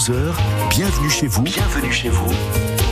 11h, 0.00 0.69
bienvenue 0.70 1.10
chez 1.10 1.26
vous. 1.26 1.42
Bienvenue 1.42 1.92
chez 1.92 2.08
vous. 2.08 2.30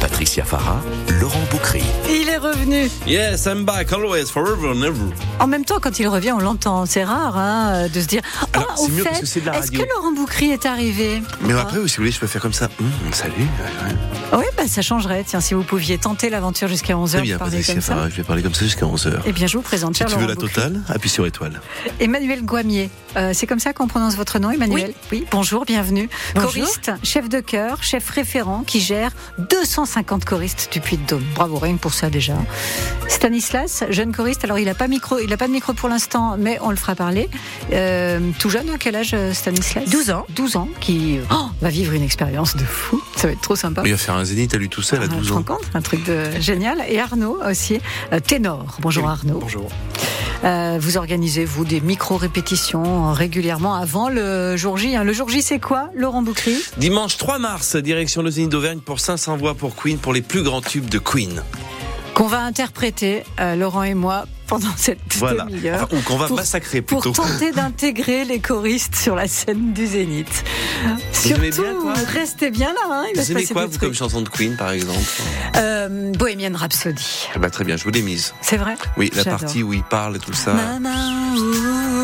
Patricia 0.01 0.45
Farah, 0.45 0.81
Laurent 1.21 1.43
Boucry. 1.51 1.83
Il 2.09 2.29
est 2.29 2.37
revenu. 2.39 2.89
Yes, 3.07 3.47
I'm 3.47 3.65
back, 3.65 3.93
always, 3.93 4.27
forever 4.27 4.69
and 4.69 4.83
ever. 4.83 5.13
En 5.41 5.47
même 5.49 5.65
temps, 5.65 5.79
quand 5.81 5.99
il 5.99 6.07
revient, 6.07 6.33
on 6.33 6.39
l'entend. 6.39 6.87
C'est 6.87 7.03
rare 7.05 7.37
hein, 7.37 7.89
de 7.93 8.01
se 8.01 8.07
dire 8.07 8.23
Ah, 8.43 8.47
Alors, 8.59 8.75
au 8.81 8.87
c'est 8.87 8.93
mieux 8.93 9.03
fait, 9.03 9.09
parce 9.09 9.21
que 9.21 9.27
c'est 9.27 9.41
de 9.41 9.47
la 9.47 9.59
est-ce 9.59 9.73
que. 9.73 9.79
Laurent 9.79 10.13
Boucry 10.13 10.51
est 10.53 10.67
arrivé? 10.67 11.21
Mais 11.43 11.55
Ah. 11.55 11.63
après, 11.63 11.77
si 11.89 11.97
vous 11.97 12.03
voulez, 12.03 12.13
je 12.13 12.21
peux 12.21 12.29
faire 12.29 12.41
comme 12.43 12.53
ça. 12.53 12.69
Hum, 12.81 12.89
salut. 13.13 13.33
Oui, 14.33 14.45
bah, 14.57 14.65
ça 14.69 14.83
changerait. 14.83 15.25
Tiens, 15.27 15.41
si 15.41 15.55
vous 15.55 15.65
pouviez 15.65 15.99
tenter 15.99 16.31
l'aventure 16.31 16.69
jusqu'à 16.69 16.95
11h, 16.95 17.11
Très 17.19 17.23
bien, 17.23 17.39
parler 17.39 17.51
Patricia 17.57 17.75
comme 17.75 17.83
ça. 17.83 17.95
Farah, 17.95 18.09
je 18.09 18.15
vais 18.17 18.23
parler 18.23 18.43
comme 18.43 18.55
ça 18.55 18.65
jusqu'à 18.65 18.87
11h. 18.87 19.21
Eh 19.27 19.33
bien, 19.33 19.47
je 19.49 19.57
vous 19.57 19.63
présente 19.63 19.97
Si 19.97 20.05
tu 20.05 20.11
veux 20.11 20.15
Laurent 20.17 20.29
la 20.29 20.35
Boucry. 20.37 20.53
totale, 20.55 20.81
appuie 20.89 21.11
sur 21.11 21.27
étoile. 21.27 21.61
Emmanuel 21.99 22.45
Guamier. 22.45 22.89
Euh, 23.17 23.33
c'est 23.35 23.47
comme 23.49 23.59
ça 23.59 23.73
qu'on 23.73 23.89
prononce 23.89 24.15
votre 24.17 24.39
nom, 24.39 24.51
Emmanuel? 24.51 24.93
Oui. 25.11 25.25
bonjour, 25.33 25.65
bienvenue. 25.65 26.09
Bonjour. 26.35 26.53
Choriste, 26.53 26.93
chef 27.03 27.29
de 27.29 27.41
chœur, 27.41 27.68
chef 27.83 28.09
référent 28.11 28.65
qui 28.67 28.81
gère 28.81 29.11
250 29.51 30.25
choristes 30.25 30.69
du 30.73 30.81
Puy-de-Dôme. 30.81 31.23
Bravo, 31.35 31.59
rien 31.59 31.77
pour 31.77 31.95
ça 31.95 32.11
déjà. 32.11 32.35
Stanislas, 33.09 33.85
jeune 33.91 34.13
choriste. 34.13 34.45
Alors, 34.45 34.59
il 34.59 34.65
n'a 34.67 34.75
pas, 34.75 34.89
micro, 34.89 35.19
il 35.19 35.33
a 35.33 35.37
pas 35.37 35.47
de 35.47 35.53
micro 35.53 35.73
pour 35.75 35.89
l'instant, 35.89 36.37
mais 36.39 36.59
on 36.63 36.71
le 36.71 36.77
fera 36.77 36.95
parler. 36.95 37.29
Euh, 37.73 38.21
tout 38.39 38.51
jeune, 38.51 38.69
à 38.71 38.79
quel 38.79 38.97
âge, 38.97 39.11
euh, 39.15 39.33
Stanislas 39.33 39.85
12 39.89 40.11
ans. 40.11 40.27
12 40.31 40.57
ans, 40.57 40.69
qui 40.81 41.19
oh, 41.31 41.47
va 41.61 41.69
vivre 41.69 41.93
une 41.93 42.03
expérience 42.03 42.57
de 42.57 42.65
fou. 42.65 43.01
Ça 43.17 43.27
va 43.29 43.33
être 43.33 43.41
trop 43.41 43.57
sympa. 43.57 43.83
Il 43.85 43.91
va 43.93 43.99
faire 43.99 44.15
un 44.15 44.25
zénith 44.25 44.55
à 44.55 44.59
lui 44.59 44.69
tout 44.69 44.83
seul 44.83 45.01
à 45.01 45.05
Ah, 45.05 45.09
12 45.09 45.19
tu 45.21 45.27
te 45.29 45.33
ans. 45.33 45.37
rends 45.37 45.43
compte 45.43 45.71
Un 45.75 45.83
truc 45.83 46.05
de 46.05 46.31
génial. 46.41 46.83
Et 46.89 46.99
Arnaud 47.01 47.39
aussi, 47.45 47.81
euh, 48.13 48.21
ténor. 48.21 48.77
Bonjour 48.81 49.09
Arnaud. 49.09 49.39
Bonjour. 49.41 49.69
Euh, 50.45 50.79
vous 50.81 50.97
organisez, 50.97 51.45
vous, 51.45 51.65
des 51.65 51.81
micro-répétitions 51.81 53.09
euh, 53.09 53.13
régulièrement 53.13 53.75
avant 53.75 54.09
le 54.09 54.57
jour 54.57 54.77
J. 54.77 54.95
hein. 54.95 55.03
Le 55.03 55.13
jour 55.13 55.29
J, 55.29 55.43
c'est 55.43 55.59
quoi, 55.59 55.91
Laurent 55.95 56.23
Boucry 56.23 56.57
Dimanche 56.77 57.17
3 57.17 57.39
mars, 57.41 57.75
direction 57.77 58.23
le 58.23 58.31
Zénith 58.31 58.51
d'Auvergne 58.51 58.79
pour 58.79 59.01
500 59.01 59.37
voix 59.37 59.55
pour 59.55 59.75
Queen, 59.75 59.99
pour 59.99 60.13
les 60.13 60.23
plus 60.23 60.43
grands 60.43 60.61
tubes 60.61 60.89
de 60.89 60.99
Queen. 60.99 61.43
Qu'on 62.15 62.29
va 62.29 62.41
interpréter, 62.43 63.25
euh, 63.41 63.57
Laurent 63.57 63.83
et 63.83 63.95
moi, 63.95 64.27
pendant 64.49 64.75
cette 64.77 64.99
Voilà. 65.19 65.45
demi-heure. 65.45 65.85
Enfin, 65.85 65.97
ou 65.97 66.01
qu'on 66.01 66.17
va 66.17 66.27
pour- 66.27 66.37
massacrer 66.37 66.83
Pour 66.83 67.01
plutôt. 67.03 67.23
tenter 67.23 67.53
d'intégrer 67.57 68.25
les 68.25 68.41
choristes 68.41 68.97
sur 68.97 69.15
la 69.15 69.29
scène 69.29 69.73
du 69.73 69.87
Zénith. 69.87 70.45
Vous 70.85 70.99
Surtout, 71.13 71.41
bien, 71.63 71.75
quoi 71.81 71.95
restez 72.13 72.51
bien 72.51 72.69
là. 72.69 72.81
Hein, 72.91 73.05
il 73.15 73.21
Vous 73.21 73.31
aimez 73.33 73.45
quoi, 73.47 73.63
vous, 73.63 73.69
trucs. 73.69 73.81
comme 73.81 73.95
chanson 73.95 74.23
de 74.23 74.29
Queen, 74.29 74.57
par 74.57 74.71
exemple 74.73 74.99
Euh, 75.57 76.13
Bohemian 76.13 76.53
Rhapsody. 76.57 77.29
Eh 77.37 77.39
ben, 77.39 77.51
Très 77.51 77.65
bien, 77.65 77.77
je 77.77 77.85
vous 77.85 77.91
l'ai 77.91 78.03
mise. 78.03 78.35
C'est 78.41 78.57
vrai 78.57 78.77
Oui, 78.97 79.11
la 79.15 79.25
partie 79.25 79.63
où 79.63 79.73
il 79.73 79.83
parle 79.83 80.17
et 80.17 80.21
tout 80.21 80.33
ça. 80.33 80.53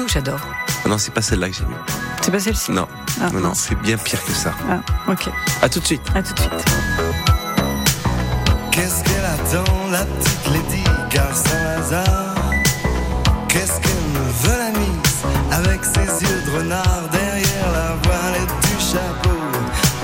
J'adore. 0.06 0.40
Ah 0.84 0.88
non, 0.88 0.98
c'est 0.98 1.14
pas 1.14 1.22
celle-là 1.22 1.48
que 1.48 1.56
j'ai 1.56 1.64
mis. 1.64 1.74
C'est 2.20 2.30
pas 2.30 2.38
celle-ci 2.38 2.72
Non, 2.72 2.86
Ah, 3.20 3.30
non, 3.30 3.52
c'est 3.54 3.74
bien 3.80 3.96
pire 3.96 4.22
que 4.24 4.32
ça. 4.32 4.52
Ah, 4.70 4.80
ok. 5.10 5.28
À 5.62 5.68
tout 5.68 5.80
de 5.80 5.86
suite. 5.86 6.02
À 6.14 6.22
tout 6.22 6.34
de 6.34 6.40
suite. 6.40 6.64
Qu'est-ce 8.70 9.02
qu'elle 9.04 9.24
attend, 9.24 9.88
la 9.90 10.04
petite 10.04 10.46
Lady 10.52 10.84
Car 11.10 11.32
Qu'est-ce 13.55 13.78
qu'elle 13.78 14.08
me 14.12 14.33
veut 14.42 14.58
la 14.58 14.77
mise 14.80 15.22
Avec 15.52 15.84
ses 15.84 16.24
yeux 16.24 16.42
de 16.44 16.58
renard 16.58 17.02
derrière 17.12 17.70
la 17.72 17.94
voilette 18.02 18.50
du 18.62 18.84
chapeau 18.84 19.38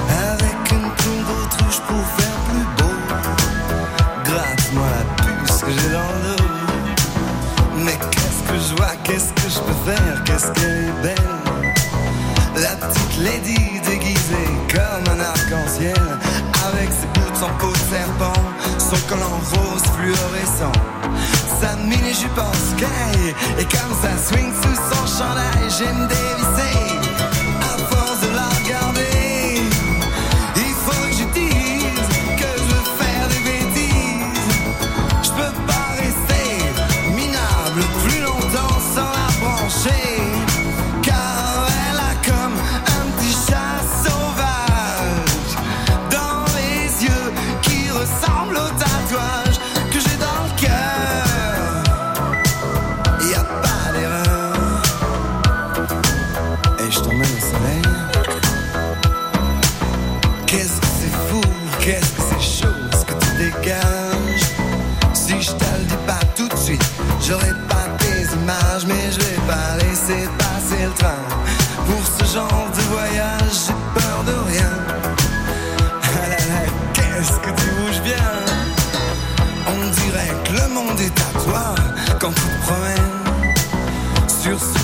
Avec 0.08 0.70
une 0.70 0.88
plume 0.88 1.24
d'autruche 1.26 1.80
pour 1.88 2.06
faire 2.16 2.38
plus 2.46 2.66
beau. 2.78 2.94
Gratte-moi 4.24 4.86
la 4.86 5.24
puce 5.24 5.62
que 5.62 5.70
j'ai 5.72 5.90
dans 5.90 6.12
le 6.22 6.36
dos. 6.36 6.44
Mais 7.78 7.98
qu'est-ce 8.12 8.52
que 8.52 8.56
je 8.56 8.76
vois, 8.76 8.94
qu'est-ce 9.02 9.32
que 9.32 9.50
je 9.50 9.58
peux 9.58 9.90
faire 9.90 10.22
Qu'est-ce 10.24 10.52
qu'elle 10.52 10.84
est 10.84 11.02
belle? 11.02 11.30
La 12.54 12.76
petite 12.86 13.18
lady 13.18 13.80
déguisée 13.84 14.48
comme 14.70 15.12
un 15.12 15.20
arc-en-ciel 15.20 15.96
Avec 16.68 16.88
ses 16.92 17.08
boots 17.18 17.42
en 17.42 17.58
peau 17.58 17.72
de 17.72 17.96
serpent 17.96 18.40
Son 18.78 19.08
collant 19.08 19.40
rose 19.54 19.82
fluorescent 19.96 20.72
Sa 21.60 21.76
mini-jupe 21.76 22.38
en 22.38 22.52
sky. 22.54 23.34
Et 23.58 23.64
comme 23.64 23.94
ça 24.00 24.16
swing 24.16 24.50
sous 24.62 24.76
son 24.94 25.06
chandail 25.18 25.68
J'aime 25.68 26.08
dévisser 26.08 26.99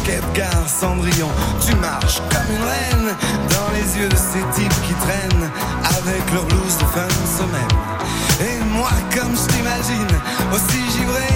quai 0.06 0.20
Cendrillon, 0.66 1.28
tu 1.64 1.74
marches 1.76 2.20
comme 2.30 2.54
une 2.54 2.62
reine 2.62 3.16
dans 3.50 3.70
les 3.74 3.98
yeux 3.98 4.08
de 4.08 4.16
ces 4.16 4.60
types 4.60 4.82
qui 4.86 4.94
traînent 4.94 5.50
avec 5.84 6.32
leur 6.32 6.44
blouse 6.44 6.78
de 6.78 6.84
fin 6.84 7.06
de 7.06 7.26
semaine. 7.26 7.76
Et 8.40 8.64
moi, 8.64 8.90
comme 9.14 9.34
je 9.36 9.46
t'imagine, 9.52 10.16
aussi 10.52 10.98
givré 10.98 11.35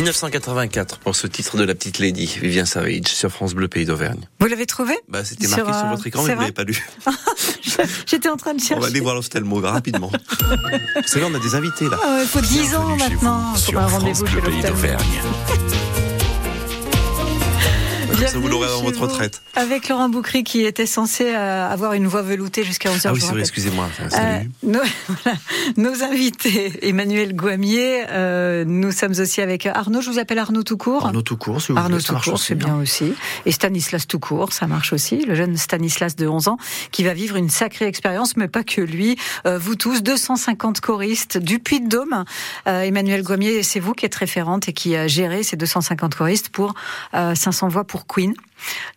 1984 0.00 0.98
pour 1.00 1.14
ce 1.14 1.26
titre 1.26 1.58
de 1.58 1.64
la 1.64 1.74
petite 1.74 1.98
Lady, 1.98 2.24
Vivien 2.40 2.64
Savage 2.64 3.08
sur 3.08 3.30
France 3.30 3.52
Bleu 3.54 3.68
Pays 3.68 3.84
d'Auvergne. 3.84 4.20
Vous 4.40 4.46
l'avez 4.46 4.64
trouvé? 4.64 4.94
Bah, 5.08 5.24
c'était 5.26 5.46
marqué 5.46 5.64
sur, 5.64 5.84
euh, 5.84 5.90
votre 5.90 6.06
écran, 6.06 6.22
mais 6.22 6.34
vous 6.34 6.40
l'avez 6.40 6.52
pas 6.52 6.64
lu. 6.64 6.82
J'étais 8.06 8.30
en 8.30 8.36
train 8.36 8.54
de 8.54 8.60
On 8.62 8.64
chercher. 8.64 8.80
va 8.80 8.86
aller 8.86 9.00
voir 9.00 9.14
l'ophtalmo 9.14 9.60
rapidement. 9.60 10.10
Vous 10.96 11.06
savez, 11.06 11.26
on 11.30 11.34
a 11.34 11.38
des 11.38 11.54
invités 11.54 11.88
là. 11.88 11.98
Ah 12.02 12.16
ouais, 12.16 12.22
il 12.22 12.28
faut 12.28 12.40
10 12.40 12.74
ans 12.76 12.96
maintenant 12.96 13.54
sur 13.56 13.78
un 13.78 13.88
France 13.88 14.22
Bleu 14.22 14.40
Pays 14.40 14.62
d'Auvergne. 14.62 15.04
Ça 18.26 18.38
vous 18.38 18.48
l'aurez 18.48 18.68
dans 18.68 18.82
votre 18.82 19.00
retraite. 19.00 19.42
Avec 19.54 19.88
Laurent 19.88 20.08
Boucry 20.08 20.44
qui 20.44 20.64
était 20.64 20.86
censé 20.86 21.34
euh, 21.34 21.68
avoir 21.68 21.92
une 21.92 22.06
voix 22.06 22.22
veloutée 22.22 22.64
jusqu'à 22.64 22.90
11h. 22.90 23.02
Ah 23.04 23.12
oui, 23.12 23.20
vrai, 23.20 23.40
excusez-moi. 23.40 23.88
Euh, 24.00 24.40
nos, 24.62 24.80
voilà, 25.08 25.38
nos, 25.76 26.02
invités, 26.02 26.86
Emmanuel 26.88 27.34
Gouamier, 27.34 28.04
euh, 28.10 28.64
nous 28.66 28.92
sommes 28.92 29.14
aussi 29.18 29.40
avec 29.40 29.66
Arnaud, 29.66 30.00
je 30.00 30.10
vous 30.10 30.18
appelle 30.18 30.38
Arnaud 30.38 30.62
Toucourt. 30.62 31.06
Arnaud 31.06 31.22
Toucourt, 31.22 31.60
si 31.60 31.72
vous 31.72 31.78
Arnaud 31.78 31.98
voulez, 31.98 32.04
Toucourt, 32.04 32.38
c'est 32.38 32.54
bien 32.54 32.76
aussi. 32.76 33.12
Et 33.46 33.52
Stanislas 33.52 34.06
Toucourt, 34.06 34.52
ça 34.52 34.66
marche 34.66 34.92
aussi, 34.92 35.24
le 35.24 35.34
jeune 35.34 35.56
Stanislas 35.56 36.16
de 36.16 36.26
11 36.26 36.48
ans, 36.48 36.58
qui 36.90 37.04
va 37.04 37.14
vivre 37.14 37.36
une 37.36 37.50
sacrée 37.50 37.86
expérience, 37.86 38.36
mais 38.36 38.48
pas 38.48 38.64
que 38.64 38.80
lui. 38.80 39.16
Euh, 39.46 39.58
vous 39.58 39.74
tous, 39.74 40.02
250 40.02 40.80
choristes 40.80 41.38
du 41.38 41.58
Puy-de-Dôme. 41.58 42.24
Euh, 42.66 42.82
Emmanuel 42.82 43.22
Gouamier, 43.22 43.62
c'est 43.62 43.80
vous 43.80 43.92
qui 43.92 44.06
êtes 44.06 44.14
référente 44.14 44.68
et 44.68 44.72
qui 44.72 44.96
a 44.96 45.06
géré 45.06 45.42
ces 45.42 45.56
250 45.56 46.14
choristes 46.14 46.48
pour 46.50 46.74
500 47.12 47.68
voix 47.68 47.84
pour 47.84 48.06
Queen 48.12 48.34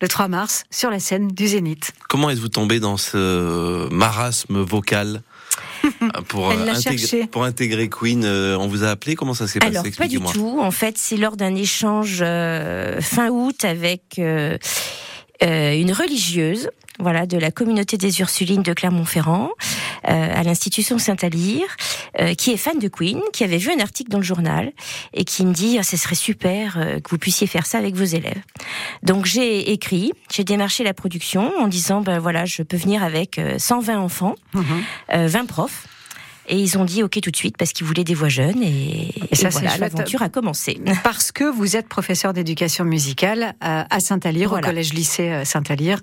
le 0.01 0.07
3 0.07 0.27
mars 0.27 0.65
sur 0.69 0.89
la 0.89 0.99
scène 0.99 1.29
du 1.29 1.47
Zénith. 1.47 1.93
Comment 2.09 2.29
êtes-vous 2.29 2.49
tombé 2.49 2.79
dans 2.79 2.97
ce 2.97 3.87
marasme 3.89 4.61
vocal 4.61 5.21
pour, 6.27 6.49
intégrer, 6.49 7.27
pour 7.27 7.43
intégrer 7.43 7.89
Queen, 7.89 8.25
on 8.25 8.67
vous 8.67 8.83
a 8.83 8.89
appelé 8.89 9.15
Comment 9.15 9.33
ça 9.33 9.47
s'est 9.47 9.59
passé 9.59 9.71
Alors, 9.71 9.85
pas 9.97 10.07
du 10.07 10.19
tout. 10.19 10.59
En 10.59 10.71
fait, 10.71 10.97
c'est 10.97 11.17
lors 11.17 11.37
d'un 11.37 11.55
échange 11.55 12.19
fin 12.19 13.29
août 13.29 13.63
avec 13.63 14.19
euh, 15.43 15.73
une 15.73 15.91
religieuse 15.91 16.69
voilà, 16.99 17.25
de 17.25 17.37
la 17.37 17.51
communauté 17.51 17.97
des 17.97 18.19
Ursulines 18.21 18.61
de 18.61 18.71
Clermont-Ferrand, 18.71 19.49
euh, 19.49 19.92
à 20.03 20.43
l'institution 20.43 20.97
Saint-Alyre, 20.97 21.67
euh, 22.19 22.33
qui 22.33 22.51
est 22.51 22.57
fan 22.57 22.79
de 22.79 22.87
Queen, 22.87 23.19
qui 23.31 23.43
avait 23.43 23.57
vu 23.57 23.71
un 23.71 23.79
article 23.79 24.11
dans 24.11 24.17
le 24.17 24.23
journal 24.23 24.71
et 25.13 25.23
qui 25.23 25.45
me 25.45 25.53
dit 25.53 25.77
ah, 25.79 25.83
ce 25.83 25.97
serait 25.97 26.15
super 26.15 26.77
euh, 26.77 26.99
que 26.99 27.09
vous 27.09 27.17
puissiez 27.17 27.47
faire 27.47 27.65
ça 27.65 27.77
avec 27.77 27.95
vos 27.95 28.03
élèves. 28.03 28.41
Donc 29.03 29.25
j'ai 29.25 29.71
écrit, 29.71 30.13
j'ai 30.31 30.43
démarché 30.43 30.83
la 30.83 30.93
production 30.93 31.51
en 31.59 31.67
disant 31.67 32.01
ben 32.01 32.19
voilà, 32.19 32.45
je 32.45 32.63
peux 32.63 32.77
venir 32.77 33.03
avec 33.03 33.39
120 33.57 33.99
enfants, 33.99 34.35
20 35.09 35.45
profs. 35.45 35.87
Et 36.47 36.57
ils 36.57 36.77
ont 36.77 36.85
dit 36.85 37.03
OK 37.03 37.19
tout 37.21 37.31
de 37.31 37.35
suite 37.35 37.57
parce 37.57 37.71
qu'ils 37.71 37.85
voulaient 37.85 38.03
des 38.03 38.13
voix 38.13 38.29
jeunes 38.29 38.61
et, 38.61 39.13
et, 39.31 39.35
ça, 39.35 39.49
voilà, 39.49 39.77
l'aventure 39.77 40.21
a 40.21 40.29
commencé. 40.29 40.79
Parce 41.03 41.31
que 41.31 41.43
vous 41.43 41.75
êtes 41.75 41.87
professeur 41.87 42.33
d'éducation 42.33 42.83
musicale 42.83 43.53
à 43.61 43.99
Saint-Alyre, 43.99 44.53
au 44.53 44.59
collège-lycée 44.59 45.45
Saint-Alyre, 45.45 45.99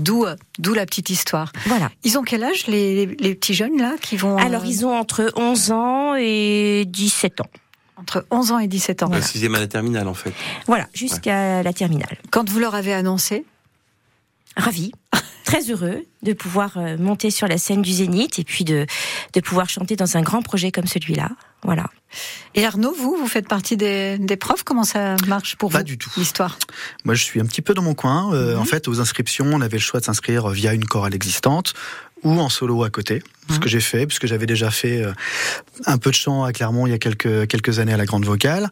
d'où 0.00 0.26
d'où 0.58 0.74
la 0.74 0.84
petite 0.84 1.10
histoire. 1.10 1.52
Voilà. 1.66 1.90
Ils 2.04 2.18
ont 2.18 2.22
quel 2.22 2.42
âge 2.42 2.66
les, 2.66 3.06
les 3.06 3.34
petits 3.34 3.54
jeunes 3.54 3.78
là 3.78 3.94
qui 4.00 4.16
vont 4.16 4.36
Alors 4.36 4.64
ils 4.64 4.84
ont 4.84 4.96
entre 4.96 5.32
11 5.36 5.70
ans 5.70 6.14
et 6.16 6.84
17 6.86 7.40
ans 7.40 7.50
entre 7.98 8.24
11 8.30 8.52
ans 8.52 8.58
et 8.58 8.68
17 8.68 9.02
ans. 9.02 9.08
La 9.08 9.20
sixième 9.22 9.54
à 9.54 9.60
la 9.60 9.66
terminale, 9.66 10.08
en 10.08 10.14
fait. 10.14 10.32
Voilà, 10.66 10.86
jusqu'à 10.94 11.62
la 11.62 11.72
terminale. 11.72 12.16
Quand 12.30 12.48
vous 12.48 12.58
leur 12.58 12.74
avez 12.74 12.92
annoncé? 12.92 13.44
Ravi, 14.56 14.92
très 15.48 15.70
heureux 15.70 16.04
de 16.22 16.32
pouvoir 16.34 16.76
euh, 16.76 16.98
monter 16.98 17.30
sur 17.30 17.48
la 17.48 17.56
scène 17.56 17.80
du 17.80 17.90
Zénith 17.90 18.38
et 18.38 18.44
puis 18.44 18.64
de, 18.64 18.84
de 19.32 19.40
pouvoir 19.40 19.70
chanter 19.70 19.96
dans 19.96 20.18
un 20.18 20.20
grand 20.20 20.42
projet 20.42 20.70
comme 20.70 20.86
celui-là. 20.86 21.30
Voilà. 21.62 21.86
Et 22.54 22.66
Arnaud, 22.66 22.92
vous, 22.92 23.16
vous 23.18 23.26
faites 23.26 23.48
partie 23.48 23.78
des, 23.78 24.18
des 24.18 24.36
profs? 24.36 24.62
Comment 24.62 24.84
ça 24.84 25.16
marche 25.26 25.56
pour 25.56 25.70
Pas 25.70 25.78
vous 25.78 25.84
du 25.84 25.96
tout. 25.96 26.10
L'histoire? 26.18 26.58
Moi, 27.04 27.14
je 27.14 27.24
suis 27.24 27.40
un 27.40 27.46
petit 27.46 27.62
peu 27.62 27.72
dans 27.72 27.80
mon 27.82 27.94
coin. 27.94 28.34
Euh, 28.34 28.56
En 28.58 28.66
fait, 28.66 28.88
aux 28.88 29.00
inscriptions, 29.00 29.46
on 29.46 29.62
avait 29.62 29.78
le 29.78 29.82
choix 29.82 30.00
de 30.00 30.04
s'inscrire 30.04 30.48
via 30.48 30.74
une 30.74 30.84
chorale 30.84 31.14
existante 31.14 31.72
ou 32.24 32.38
en 32.40 32.50
solo 32.50 32.84
à 32.84 32.90
côté. 32.90 33.22
Ce 33.50 33.58
que 33.58 33.68
j'ai 33.70 33.80
fait, 33.80 34.06
puisque 34.06 34.26
j'avais 34.26 34.44
déjà 34.44 34.70
fait 34.70 35.00
euh, 35.02 35.12
un 35.86 35.96
peu 35.96 36.10
de 36.10 36.14
chant 36.14 36.44
à 36.44 36.52
Clermont 36.52 36.86
il 36.86 36.90
y 36.90 36.94
a 36.94 36.98
quelques, 36.98 37.46
quelques 37.46 37.78
années 37.78 37.94
à 37.94 37.96
la 37.96 38.04
Grande 38.04 38.26
Vocale. 38.26 38.68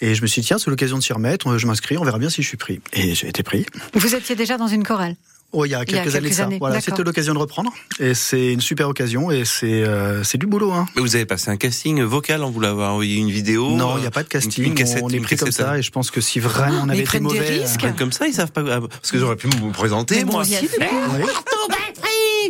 Et 0.00 0.14
je 0.14 0.22
me 0.22 0.28
suis 0.28 0.42
dit, 0.42 0.46
tiens, 0.46 0.58
c'est 0.58 0.70
l'occasion 0.70 0.96
de 0.96 1.02
s'y 1.02 1.12
remettre, 1.12 1.58
je 1.58 1.66
m'inscris, 1.66 1.98
on 1.98 2.04
verra 2.04 2.18
bien 2.18 2.30
si 2.30 2.42
je 2.42 2.46
suis 2.46 2.56
pris. 2.56 2.80
Et 2.92 3.16
j'ai 3.16 3.26
été 3.26 3.42
pris. 3.42 3.66
Vous 3.94 4.14
étiez 4.14 4.36
déjà 4.36 4.56
dans 4.58 4.68
une 4.68 4.84
chorale? 4.84 5.16
Oh, 5.52 5.64
il 5.64 5.70
y 5.70 5.74
a 5.74 5.84
quelques, 5.84 5.90
il 5.90 5.94
y 5.96 5.98
a 5.98 6.02
quelques 6.04 6.14
années 6.16 6.28
de 6.30 6.34
ça. 6.34 6.44
années, 6.44 6.58
Voilà, 6.60 6.80
c'était 6.80 7.02
l'occasion 7.02 7.34
de 7.34 7.38
reprendre. 7.38 7.72
Et 7.98 8.14
c'est 8.14 8.52
une 8.52 8.60
super 8.60 8.88
occasion 8.88 9.30
et 9.32 9.44
c'est 9.44 9.82
euh, 9.82 10.22
c'est 10.22 10.38
du 10.38 10.46
boulot. 10.46 10.70
Hein. 10.72 10.86
Mais 10.94 11.02
vous 11.02 11.16
avez 11.16 11.26
passé 11.26 11.50
un 11.50 11.56
casting 11.56 12.00
vocal, 12.02 12.44
on 12.44 12.50
vous 12.50 12.60
l'a 12.60 12.72
envoyé 12.74 13.16
une 13.16 13.30
vidéo 13.30 13.68
Non, 13.72 13.96
il 13.98 14.02
n'y 14.02 14.06
a 14.06 14.10
pas 14.12 14.22
de 14.22 14.28
casting. 14.28 14.64
une 14.64 14.74
cassette, 14.74 15.02
on 15.02 15.08
est 15.08 15.18
pris 15.20 15.36
comme 15.36 15.50
ça 15.50 15.76
et 15.78 15.82
je 15.82 15.90
pense 15.90 16.10
que 16.12 16.20
si 16.20 16.38
vraiment 16.38 16.82
on 16.82 16.86
Mais 16.86 16.92
avait 16.92 16.98
ils 16.98 17.00
été 17.00 17.04
prennent 17.08 17.22
des 17.22 17.28
mauvais, 17.40 17.60
risques. 17.62 17.82
euh, 17.84 17.90
Comme 17.98 18.12
ça, 18.12 18.28
ils 18.28 18.34
savent 18.34 18.52
pas. 18.52 18.62
ah, 18.70 18.80
Parce 18.88 19.10
que 19.10 19.18
j'aurais 19.18 19.36
pu 19.36 19.48
vous 19.48 19.70
présenter, 19.72 20.16
Mais 20.18 20.24
moi. 20.24 20.32
moi 20.34 20.42
aussi, 20.42 20.68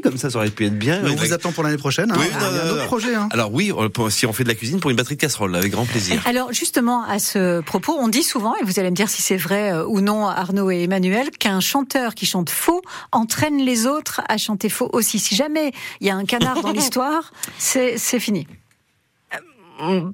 Comme 0.03 0.17
ça, 0.17 0.31
ça 0.31 0.39
aurait 0.39 0.51
pu 0.51 0.67
être 0.67 0.79
bien. 0.79 1.01
Mais 1.03 1.11
on 1.11 1.13
Avec- 1.13 1.29
vous 1.29 1.33
attend 1.33 1.53
pour 1.53 1.63
l'année 1.65 1.77
prochaine. 1.77 2.11
Hein. 2.11 2.17
Oui, 2.19 2.27
il 2.31 2.37
y 2.37 2.41
non, 2.41 2.47
a 2.47 2.51
non, 2.53 2.59
un 2.61 2.71
autre 2.71 2.81
non. 2.83 2.87
projet. 2.87 3.15
Hein. 3.15 3.29
Alors 3.33 3.53
oui, 3.53 3.73
on- 3.77 3.89
pour- 3.91 4.11
si 4.11 4.27
on 4.27 4.33
fait 4.33 4.45
de 4.45 4.49
la 4.49 4.55
cuisine 4.55 4.81
pour 4.81 4.91
une 4.91 4.97
batterie 4.97 5.17
de 5.17 5.21
casserole, 5.21 5.55
avec 5.57 5.73
grand 5.73 5.85
plaisir. 5.87 6.21
Alors 6.27 6.53
justement, 6.53 7.05
à 7.05 7.19
ce 7.19 7.61
propos, 7.61 7.97
on 7.99 8.09
dit 8.09 8.23
souvent, 8.23 8.55
et 8.57 8.65
vous 8.65 8.79
allez 8.79 8.91
me 8.91 8.97
dire 8.97 9.09
si 9.09 9.23
c'est 9.23 9.37
vrai 9.37 9.73
euh, 9.73 9.85
ou 9.87 10.01
non, 10.01 10.27
Arnaud 10.27 10.71
et 10.71 10.83
Emmanuel, 10.83 11.31
qu'un 11.31 11.61
chanteur 11.61 12.15
qui 12.15 12.27
chante 12.27 12.51
faux 12.51 12.83
entraîne 13.13 13.59
les 13.59 13.87
autres 13.87 14.21
à 14.29 14.37
chanter 14.39 14.69
faux 14.69 14.89
aussi. 14.93 15.19
Si 15.19 15.35
jamais 15.35 15.73
il 16.01 16.07
y 16.07 16.11
a 16.11 16.17
un 16.17 16.25
canard 16.25 16.61
dans 16.63 16.73
l'histoire, 16.73 17.33
c'est 17.59 17.97
c'est 17.99 18.21
fini. 18.21 18.47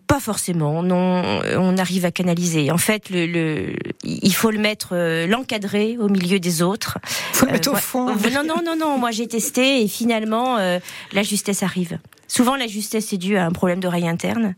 Pas 0.06 0.20
forcément, 0.20 0.82
non. 0.82 1.40
On 1.56 1.76
arrive 1.78 2.04
à 2.04 2.10
canaliser. 2.10 2.70
En 2.70 2.78
fait, 2.78 3.10
le, 3.10 3.26
le 3.26 3.74
il 4.04 4.34
faut 4.34 4.50
le 4.50 4.58
mettre, 4.58 4.90
euh, 4.92 5.26
l'encadrer 5.26 5.96
au 5.98 6.08
milieu 6.08 6.38
des 6.38 6.62
autres. 6.62 6.98
Faut 7.32 7.46
le 7.46 7.52
mettre 7.52 7.70
au 7.70 7.74
ouais. 7.74 7.80
fond. 7.80 8.06
Non, 8.06 8.44
non, 8.44 8.62
non, 8.64 8.76
non. 8.76 8.98
Moi, 8.98 9.10
j'ai 9.10 9.26
testé 9.26 9.82
et 9.82 9.88
finalement, 9.88 10.58
euh, 10.58 10.78
la 11.12 11.22
justesse 11.22 11.62
arrive. 11.62 11.98
Souvent, 12.28 12.56
la 12.56 12.66
justesse 12.66 13.12
est 13.12 13.18
due 13.18 13.36
à 13.36 13.46
un 13.46 13.52
problème 13.52 13.80
d'oreille 13.80 14.08
interne. 14.08 14.54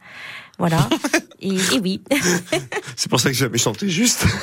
Voilà. 0.58 0.88
et, 1.40 1.54
et 1.54 1.80
oui. 1.82 2.00
C'est 2.96 3.08
pour 3.08 3.20
ça 3.20 3.28
que 3.30 3.34
j'ai 3.34 3.44
jamais 3.44 3.58
chanté 3.58 3.88
juste. 3.88 4.24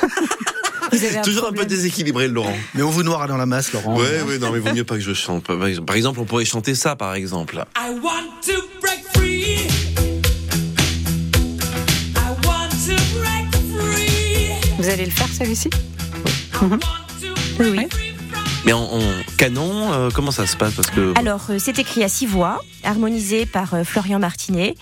Un 0.92 1.22
Toujours 1.22 1.48
un 1.48 1.52
peu 1.52 1.66
déséquilibré, 1.66 2.28
Laurent. 2.28 2.56
Mais 2.74 2.82
on 2.82 2.90
vous 2.90 3.02
noie 3.02 3.26
dans 3.26 3.36
la 3.36 3.44
masse, 3.44 3.72
Laurent. 3.72 3.96
Ouais, 3.98 4.22
ouais, 4.22 4.38
non, 4.38 4.52
mais 4.52 4.60
vaut 4.60 4.72
mieux 4.72 4.84
pas 4.84 4.94
que 4.94 5.00
je 5.00 5.12
chante. 5.12 5.44
Par 5.44 5.66
exemple- 5.66 5.86
Par 5.86 5.96
exemple, 5.96 6.20
on 6.20 6.24
pourrait 6.24 6.44
chanter 6.44 6.74
ça, 6.74 6.94
par 6.96 7.14
exemple. 7.14 7.64
I 7.76 7.90
want 8.02 8.40
to 8.46 8.62
break 8.80 9.04
free. 9.12 9.85
Vous 14.86 14.92
allez 14.92 15.06
le 15.06 15.10
faire 15.10 15.26
celui-ci 15.26 15.68
Oui, 16.22 16.30
from 16.52 16.78
Mais 18.64 18.72
en, 18.72 18.82
en 18.84 19.00
canon, 19.36 19.92
euh, 19.92 20.10
comment 20.14 20.30
ça 20.30 20.46
se 20.46 20.56
passe 20.56 20.74
Parce 20.74 20.90
que 20.92 21.12
Alors, 21.18 21.42
euh, 21.50 21.58
c'est 21.58 21.80
écrit 21.80 22.04
à 22.04 22.08
six 22.08 22.26
voix, 22.26 22.60
harmonisé 22.84 23.46
par 23.46 23.74
euh, 23.74 23.82
Florian 23.82 24.20
Martinet, 24.20 24.76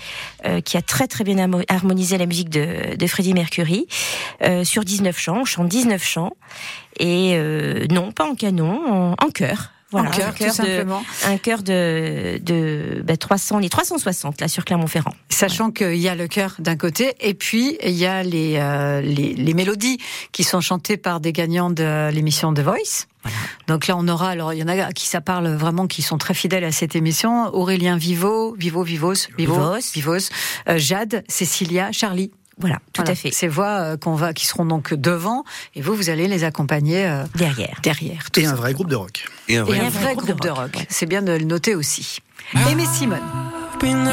qui 0.67 0.77
a 0.77 0.83
très 0.83 1.07
très 1.07 1.25
bien 1.25 1.37
harmo- 1.37 1.65
harmonisé 1.69 2.19
la 2.19 2.27
musique 2.27 2.51
de, 2.51 2.97
de 2.97 3.07
Freddie 3.07 3.33
Mercury, 3.33 3.87
sur 4.65 4.85
19 4.85 5.19
chants, 5.19 5.39
on 5.41 5.45
chante 5.47 5.69
19 5.69 6.05
chants, 6.05 6.33
et 7.01 7.39
non, 7.91 8.13
pas 8.13 8.27
en 8.29 8.35
canon, 8.35 8.83
en, 8.87 9.13
en 9.13 9.31
chœur. 9.31 9.71
Voilà, 10.01 10.11
un 10.11 10.47
de, 10.47 10.53
simplement. 10.53 11.03
un 11.27 11.39
chœur 11.39 11.63
de, 11.63 12.39
de 12.43 13.03
bah, 13.05 13.17
300, 13.17 13.57
on 13.57 13.61
est 13.61 13.69
360 13.69 14.41
là 14.41 14.49
sur 14.49 14.65
Clermont-Ferrand. 14.65 15.15
Sachant 15.29 15.71
qu'il 15.71 15.97
y 15.97 16.09
a 16.09 16.15
le 16.15 16.29
chœur 16.29 16.55
d'un 16.59 16.77
côté, 16.77 17.15
et 17.21 17.35
puis 17.35 17.79
il 17.83 17.93
y 17.93 18.07
a 18.07 18.23
les, 18.23 18.57
euh, 18.59 19.01
les, 19.01 19.35
les 19.35 19.55
mélodies 19.55 19.99
qui 20.33 20.45
sont 20.45 20.61
chantées 20.61 20.97
par 20.97 21.21
des 21.21 21.33
gagnants 21.33 21.71
de 21.71 22.11
l'émission 22.11 22.53
The 22.53 22.61
Voice. 22.61 23.07
Donc 23.67 23.87
là, 23.87 23.97
on 23.97 24.07
aura, 24.09 24.31
alors 24.31 24.53
il 24.53 24.59
y 24.59 24.63
en 24.63 24.69
a 24.69 24.93
qui 24.93 25.07
ça 25.07 25.21
parle 25.21 25.49
vraiment, 25.49 25.87
qui 25.87 26.03
sont 26.03 26.19
très 26.19 26.35
fidèles 26.35 26.65
à 26.65 26.73
cette 26.73 26.95
émission. 26.97 27.55
Aurélien 27.55 27.97
Vivo, 27.97 28.55
Vivo, 28.59 28.83
Vivos, 28.83 29.15
Vivo, 29.37 29.55
Vivos. 29.55 29.93
Vivos, 29.95 30.31
euh, 30.69 30.79
Jade, 30.79 31.25
Cécilia, 31.29 31.93
Charlie. 31.93 32.31
Voilà, 32.59 32.77
tout 32.93 33.03
Voilà. 33.03 33.13
à 33.13 33.15
fait. 33.15 33.31
Ces 33.33 33.49
voix 33.49 33.81
euh, 33.81 33.97
qu'on 33.97 34.15
va, 34.15 34.33
qui 34.33 34.47
seront 34.47 34.65
donc 34.65 34.95
devant, 34.95 35.45
et 35.75 35.83
vous, 35.83 35.95
vous 35.95 36.11
allez 36.11 36.29
les 36.29 36.45
accompagner 36.45 37.07
euh, 37.07 37.25
Derrière. 37.35 37.79
derrière. 37.83 38.31
tout 38.31 38.41
Et 38.41 38.47
un 38.47 38.55
vrai 38.55 38.73
groupe 38.73 38.89
de 38.89 38.97
rock. 38.97 39.25
et 39.49 39.57
un 39.57 39.63
Et 39.63 39.67
vrai. 39.67 39.81
un 39.81 39.89
vrai 39.91 40.15
groupe 40.15 40.41
de 40.41 40.51
rock. 40.51 40.71
ouais. 40.77 40.87
C'est 40.89 41.07
bien 41.07 41.23
de 41.23 41.33
le 41.33 41.45
noter 41.45 41.75
aussi. 41.75 42.19
Aimé 42.71 42.85
Simone. 42.93 43.21
been 43.81 44.09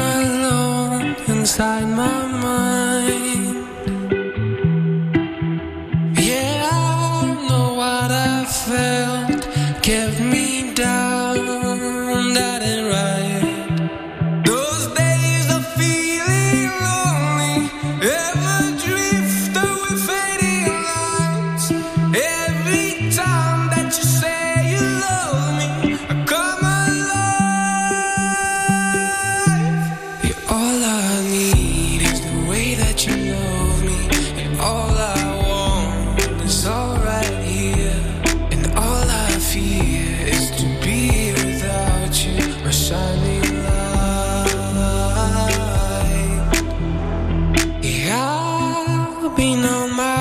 Been 49.36 49.64
on 49.64 49.96
my 49.96 50.11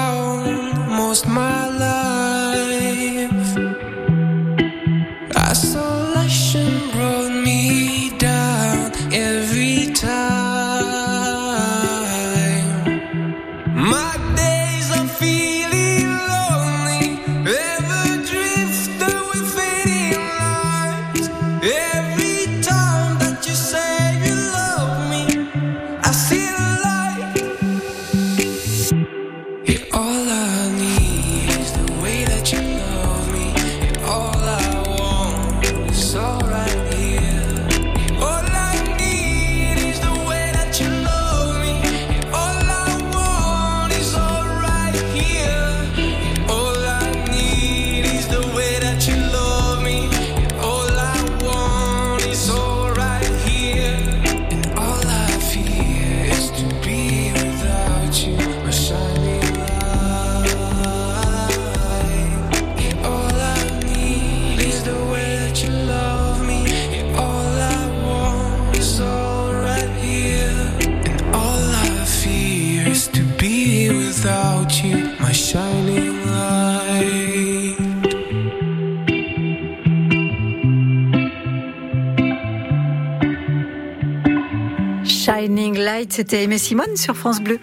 c'était 86.21 86.43
Aimé 86.43 86.59
Simone 86.59 86.95
sur 86.97 87.17
France 87.17 87.41
Bleu. 87.41 87.59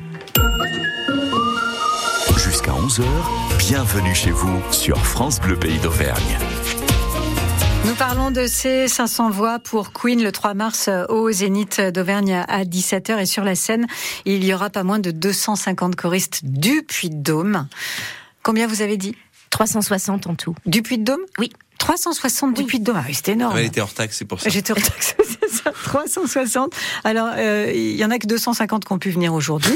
Jusqu'à 2.37 2.73
11h, 2.73 3.05
bienvenue 3.57 4.17
chez 4.17 4.33
vous 4.33 4.61
sur 4.73 4.99
France 4.99 5.41
Bleu 5.41 5.57
Pays 5.57 5.79
d'Auvergne. 5.79 6.37
Nous 7.87 7.95
parlons 7.95 8.33
de 8.33 8.49
ces 8.49 8.89
500 8.89 9.31
voix 9.31 9.61
pour 9.61 9.93
Queen 9.93 10.25
le 10.25 10.33
3 10.33 10.55
mars 10.55 10.91
au 11.09 11.31
Zénith 11.31 11.81
d'Auvergne 11.81 12.45
à 12.49 12.65
17h 12.65 13.21
et 13.21 13.27
sur 13.27 13.45
la 13.45 13.55
scène, 13.55 13.87
il 14.25 14.45
y 14.45 14.53
aura 14.53 14.71
pas 14.71 14.83
moins 14.83 14.99
de 14.99 15.13
250 15.13 15.95
choristes 15.95 16.41
du 16.43 16.83
Puy-de-Dôme. 16.83 17.69
Combien 18.43 18.67
vous 18.67 18.83
avez 18.83 18.97
dit? 18.97 19.15
360 19.51 20.27
en 20.27 20.35
tout. 20.35 20.57
Du 20.67 20.83
Puy-de-Dôme? 20.83 21.23
Oui. 21.39 21.53
360 21.79 22.55
du 22.55 22.65
Puy-de-Dôme. 22.65 22.97
Ah, 22.99 23.09
c'est 23.13 23.29
énorme. 23.29 23.57
Elle 23.57 23.67
était 23.67 23.81
hors 23.81 23.95
taxe, 23.95 24.19
c'est 24.19 24.25
pour 24.25 24.41
ça. 24.41 24.51
J'étais 24.51 24.73
hors 24.73 24.83
taxe, 24.83 25.15
c'est 25.41 25.49
ça. 25.49 25.71
360. 25.71 26.75
Alors, 27.05 27.31
euh, 27.37 27.73
il 27.75 27.97
y 27.97 28.05
en 28.05 28.11
a 28.11 28.19
que 28.19 28.27
250 28.27 28.85
qui 28.85 28.93
ont 28.93 28.99
pu 28.99 29.11
venir 29.11 29.33
aujourd'hui, 29.33 29.75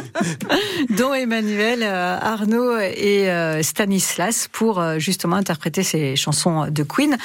dont, 0.90 1.14
Emmanuel, 1.14 1.82
euh, 1.82 2.18
Arnaud 2.20 2.78
et 2.78 3.30
euh, 3.30 3.62
Stanislas 3.62 4.48
pour 4.52 4.82
justement 4.98 5.36
interpréter 5.36 5.82
ces 5.82 6.16
chansons 6.16 6.68
de 6.68 6.82
Queen. 6.82 7.16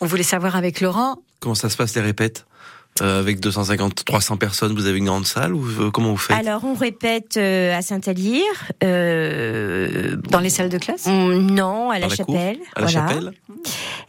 On 0.00 0.06
voulait 0.06 0.22
savoir 0.22 0.56
avec 0.56 0.80
Laurent. 0.80 1.16
Comment 1.40 1.54
ça 1.54 1.70
se 1.70 1.76
passe 1.76 1.94
les 1.94 2.02
répètes? 2.02 2.44
Euh, 3.02 3.20
avec 3.20 3.40
250, 3.40 4.04
300 4.04 4.36
personnes, 4.36 4.74
vous 4.74 4.86
avez 4.86 4.98
une 4.98 5.06
grande 5.06 5.26
salle 5.26 5.54
ou 5.54 5.66
euh, 5.66 5.90
comment 5.90 6.10
vous 6.10 6.16
faites? 6.16 6.36
Alors 6.36 6.64
on 6.64 6.74
répète 6.74 7.36
euh, 7.36 7.76
à 7.76 7.82
Saint-Alyre. 7.82 8.44
Dans 8.80 10.40
les 10.40 10.50
salles 10.50 10.68
de 10.68 10.78
classe? 10.78 11.06
Non, 11.06 11.90
à 11.90 11.98
la, 11.98 12.08
chapelle. 12.08 12.58
à 12.74 12.82
la 12.82 12.86
chapelle? 12.86 13.32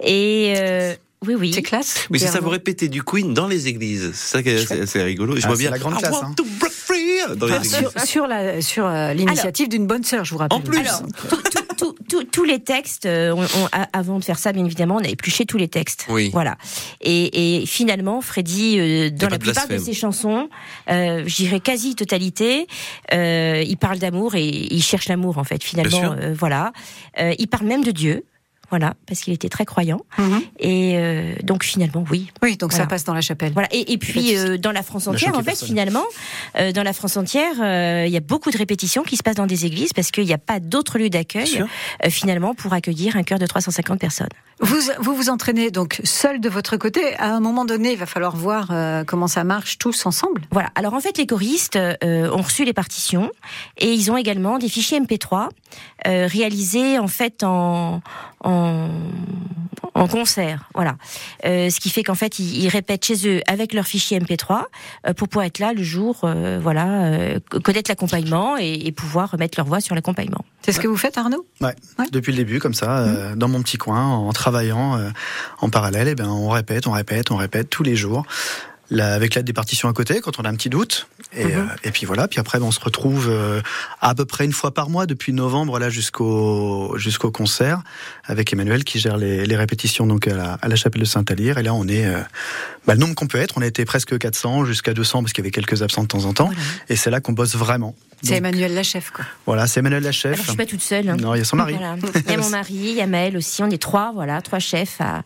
Et 0.03 0.53
oui, 1.25 1.35
oui. 1.37 1.51
C'est 1.53 1.61
classe. 1.61 2.07
Oui, 2.09 2.19
c'est 2.19 2.27
ça, 2.27 2.39
vous 2.39 2.49
répétez 2.49 2.87
du 2.87 3.03
Queen 3.03 3.33
dans 3.33 3.47
les 3.47 3.67
églises. 3.67 4.11
C'est 4.13 4.37
ça 4.37 4.43
qui 4.43 4.49
est 4.49 4.71
assez 4.71 5.03
rigolo. 5.03 5.35
je 5.35 5.41
ah, 5.43 5.47
vois 5.47 5.57
bien. 5.57 5.69
la 5.69 5.79
grande 5.79 5.97
classe. 5.97 6.15
Hein. 6.23 6.33
Dans 7.35 7.47
les 7.47 7.63
sur, 7.63 7.91
sur, 8.05 8.27
la, 8.27 8.61
sur 8.61 8.89
l'initiative 8.89 9.67
d'une 9.67 9.85
bonne 9.85 10.03
sœur, 10.03 10.23
je 10.23 10.31
vous 10.31 10.37
rappelle. 10.37 10.57
En 10.57 10.61
plus. 10.61 10.79
Alors, 10.79 11.03
tous 12.09 12.43
les 12.43 12.59
textes, 12.59 13.05
euh, 13.05 13.35
avant 13.93 14.19
de 14.19 14.23
faire 14.23 14.39
ça, 14.39 14.51
bien 14.51 14.65
évidemment, 14.65 14.97
on 14.97 15.03
a 15.03 15.07
épluché 15.07 15.45
tous 15.45 15.57
les 15.57 15.67
textes. 15.67 16.05
Oui. 16.09 16.29
Voilà. 16.31 16.57
Et, 17.01 17.63
finalement, 17.65 18.21
Freddy, 18.21 18.79
euh, 18.79 19.09
dans 19.09 19.29
la 19.29 19.39
plupart 19.39 19.67
de 19.67 19.77
ses 19.77 19.93
chansons, 19.93 20.49
euh, 20.89 21.23
je 21.25 21.35
dirais 21.35 21.59
quasi 21.59 21.95
totalité, 21.95 22.67
euh, 23.13 23.63
il 23.65 23.77
parle 23.77 23.99
d'amour 23.99 24.35
et 24.35 24.47
il 24.47 24.81
cherche 24.81 25.07
l'amour 25.07 25.37
en 25.37 25.43
fait. 25.43 25.63
Finalement, 25.63 26.15
voilà. 26.33 26.73
il 27.17 27.47
parle 27.47 27.65
même 27.65 27.83
de 27.83 27.91
Dieu 27.91 28.25
voilà, 28.69 28.93
parce 29.07 29.21
qu'il 29.21 29.33
était 29.33 29.49
très 29.49 29.65
croyant. 29.65 30.01
Mhm. 30.17 30.41
Et 30.59 30.93
euh, 30.97 31.33
donc 31.43 31.63
finalement, 31.63 32.05
oui. 32.11 32.31
Oui, 32.41 32.57
donc 32.57 32.73
ça 32.73 32.85
passe 32.85 33.03
dans 33.03 33.13
la 33.13 33.21
chapelle. 33.21 33.51
Voilà. 33.53 33.67
Et, 33.71 33.97
puis 33.97 34.37
euh, 34.37 34.57
dans 34.57 34.71
la 34.71 34.83
France 34.83 35.07
entière, 35.07 35.35
en 35.35 35.43
fait, 35.43 35.63
finalement, 35.63 36.03
euh, 36.57 36.71
dans 36.71 36.83
la 36.83 36.93
France 36.93 37.17
entière, 37.17 37.55
il 38.05 38.11
y 38.11 38.17
a 38.17 38.21
beaucoup 38.21 38.51
de 38.51 38.57
répétitions 38.57 39.03
qui 39.03 39.17
se 39.17 39.23
passent 39.23 39.35
dans 39.35 39.47
des 39.47 39.65
églises 39.65 39.93
parce 39.93 40.11
qu'il 40.11 40.25
n'y 40.25 40.33
a 40.33 40.37
pas 40.37 40.59
d'autre 40.59 40.97
lieu 40.97 41.09
d'accueil 41.09 41.63
finalement 42.09 42.53
pour 42.53 42.73
accueillir 42.73 43.15
un 43.15 43.23
chœur 43.23 43.39
de 43.39 43.45
350 43.45 43.99
personnes. 43.99 44.29
Vous, 44.59 44.77
vous 44.99 45.15
vous 45.15 45.29
entraînez 45.29 45.71
donc 45.71 46.01
seul 46.03 46.41
de 46.41 46.49
votre 46.49 46.77
côté. 46.77 47.15
À 47.15 47.33
un 47.33 47.39
moment 47.39 47.65
donné, 47.65 47.93
il 47.93 47.97
va 47.97 48.05
falloir 48.05 48.35
voir 48.35 48.71
comment 49.07 49.27
ça 49.27 49.43
marche 49.43 49.77
tous 49.77 50.05
ensemble. 50.05 50.41
Voilà. 50.51 50.69
Alors 50.75 50.93
en 50.93 50.99
fait, 50.99 51.17
les 51.17 51.25
choristes 51.25 51.77
ont 52.03 52.41
reçu 52.41 52.65
les 52.65 52.73
partitions 52.73 53.31
et 53.77 53.91
ils 53.91 54.11
ont 54.11 54.17
également 54.17 54.59
des 54.59 54.69
fichiers 54.69 54.99
MP3 54.99 55.49
réalisés 56.05 56.99
en 56.99 57.07
fait 57.07 57.43
en, 57.43 58.01
en 58.41 58.58
en, 59.93 60.07
concert, 60.07 60.69
voilà. 60.73 60.95
Euh, 61.45 61.69
ce 61.69 61.79
qui 61.79 61.89
fait 61.89 62.03
qu'en 62.03 62.15
fait, 62.15 62.39
ils, 62.39 62.67
répètent 62.69 63.05
chez 63.05 63.27
eux 63.27 63.41
avec 63.47 63.73
leur 63.73 63.85
fichier 63.85 64.19
MP3 64.19 64.63
euh, 65.07 65.13
pour 65.13 65.27
pouvoir 65.27 65.45
être 65.45 65.59
là 65.59 65.73
le 65.73 65.83
jour, 65.83 66.21
euh, 66.23 66.59
voilà, 66.61 67.11
connaître 67.63 67.89
l'accompagnement 67.89 68.57
et, 68.57 68.91
pouvoir 68.91 69.37
mettre 69.37 69.57
leur 69.57 69.67
voix 69.67 69.81
sur 69.81 69.95
l'accompagnement. 69.95 70.43
C'est 70.61 70.71
ce 70.71 70.79
que 70.79 70.87
vous 70.87 70.97
faites, 70.97 71.17
Arnaud? 71.17 71.45
Ouais. 71.61 71.75
depuis 72.11 72.31
le 72.31 72.37
début, 72.37 72.59
comme 72.59 72.73
ça, 72.73 73.05
mmh. 73.05 73.35
dans 73.35 73.47
mon 73.47 73.61
petit 73.61 73.77
coin, 73.77 74.05
en 74.05 74.31
travaillant 74.33 74.99
en 75.61 75.69
parallèle, 75.69 76.07
et 76.07 76.11
eh 76.11 76.15
ben, 76.15 76.27
on 76.27 76.49
répète, 76.49 76.87
on 76.87 76.91
répète, 76.91 77.31
on 77.31 77.37
répète 77.37 77.69
tous 77.69 77.83
les 77.83 77.95
jours 77.95 78.25
avec 78.97 79.35
l'aide 79.35 79.45
des 79.45 79.53
partitions 79.53 79.89
à 79.89 79.93
côté 79.93 80.19
quand 80.21 80.39
on 80.39 80.43
a 80.43 80.49
un 80.49 80.55
petit 80.55 80.69
doute. 80.69 81.07
Et, 81.33 81.45
mhm. 81.45 81.51
euh, 81.51 81.65
et 81.83 81.91
puis 81.91 82.05
voilà, 82.05 82.27
puis 82.27 82.39
après 82.39 82.59
on 82.59 82.71
se 82.71 82.79
retrouve 82.79 83.27
euh, 83.29 83.61
à 84.01 84.15
peu 84.15 84.25
près 84.25 84.45
une 84.45 84.51
fois 84.51 84.73
par 84.73 84.89
mois 84.89 85.05
depuis 85.05 85.31
novembre 85.31 85.77
là 85.77 85.89
jusqu'au 85.89 86.97
jusqu'au 86.97 87.29
concert 87.29 87.83
avec 88.23 88.51
Emmanuel 88.51 88.83
qui 88.83 88.99
gère 88.99 89.17
les, 89.17 89.45
les 89.45 89.55
répétitions 89.55 90.07
donc 90.07 90.27
à 90.27 90.35
la, 90.35 90.53
à 90.53 90.67
la 90.67 90.75
chapelle 90.75 91.01
de 91.01 91.07
Saint-Alyre. 91.07 91.59
Et 91.59 91.63
là 91.63 91.73
on 91.73 91.87
est 91.87 92.05
euh, 92.05 92.19
bah, 92.87 92.95
le 92.95 92.99
nombre 92.99 93.13
qu'on 93.13 93.27
peut 93.27 93.37
être. 93.37 93.57
On 93.57 93.61
a 93.61 93.67
été 93.67 93.85
presque 93.85 94.17
400 94.17 94.65
jusqu'à 94.65 94.93
200 94.93 95.21
parce 95.21 95.33
qu'il 95.33 95.43
y 95.43 95.45
avait 95.45 95.51
quelques 95.51 95.83
absents 95.83 96.03
de 96.03 96.07
temps 96.07 96.25
en 96.25 96.33
temps. 96.33 96.49
Et 96.89 96.95
c'est 96.95 97.11
là 97.11 97.21
qu'on 97.21 97.33
bosse 97.33 97.55
vraiment. 97.55 97.95
C'est 98.23 98.35
Emmanuel 98.35 98.73
la 98.73 98.83
chef 98.83 99.11
quoi. 99.11 99.25
Voilà, 99.45 99.67
c'est 99.67 99.79
Emmanuel 99.79 100.03
la 100.03 100.11
chef. 100.11 100.33
Alors, 100.33 100.45
je 100.45 100.49
suis 100.49 100.57
pas 100.57 100.65
toute 100.65 100.81
seule. 100.81 101.09
Hein. 101.09 101.17
Non, 101.17 101.35
il 101.35 101.39
y 101.39 101.41
a 101.41 101.45
son 101.45 101.55
mari. 101.55 101.75
Il 101.75 102.31
y 102.31 102.33
a 102.33 102.37
mon 102.37 102.49
mari, 102.49 102.73
il 102.73 102.95
y 102.95 103.01
a 103.01 103.07
Maël 103.07 103.37
aussi. 103.37 103.63
On 103.63 103.69
est 103.69 103.81
trois, 103.81 104.11
voilà, 104.13 104.41
trois 104.41 104.59
chefs 104.59 104.99
à, 104.99 105.23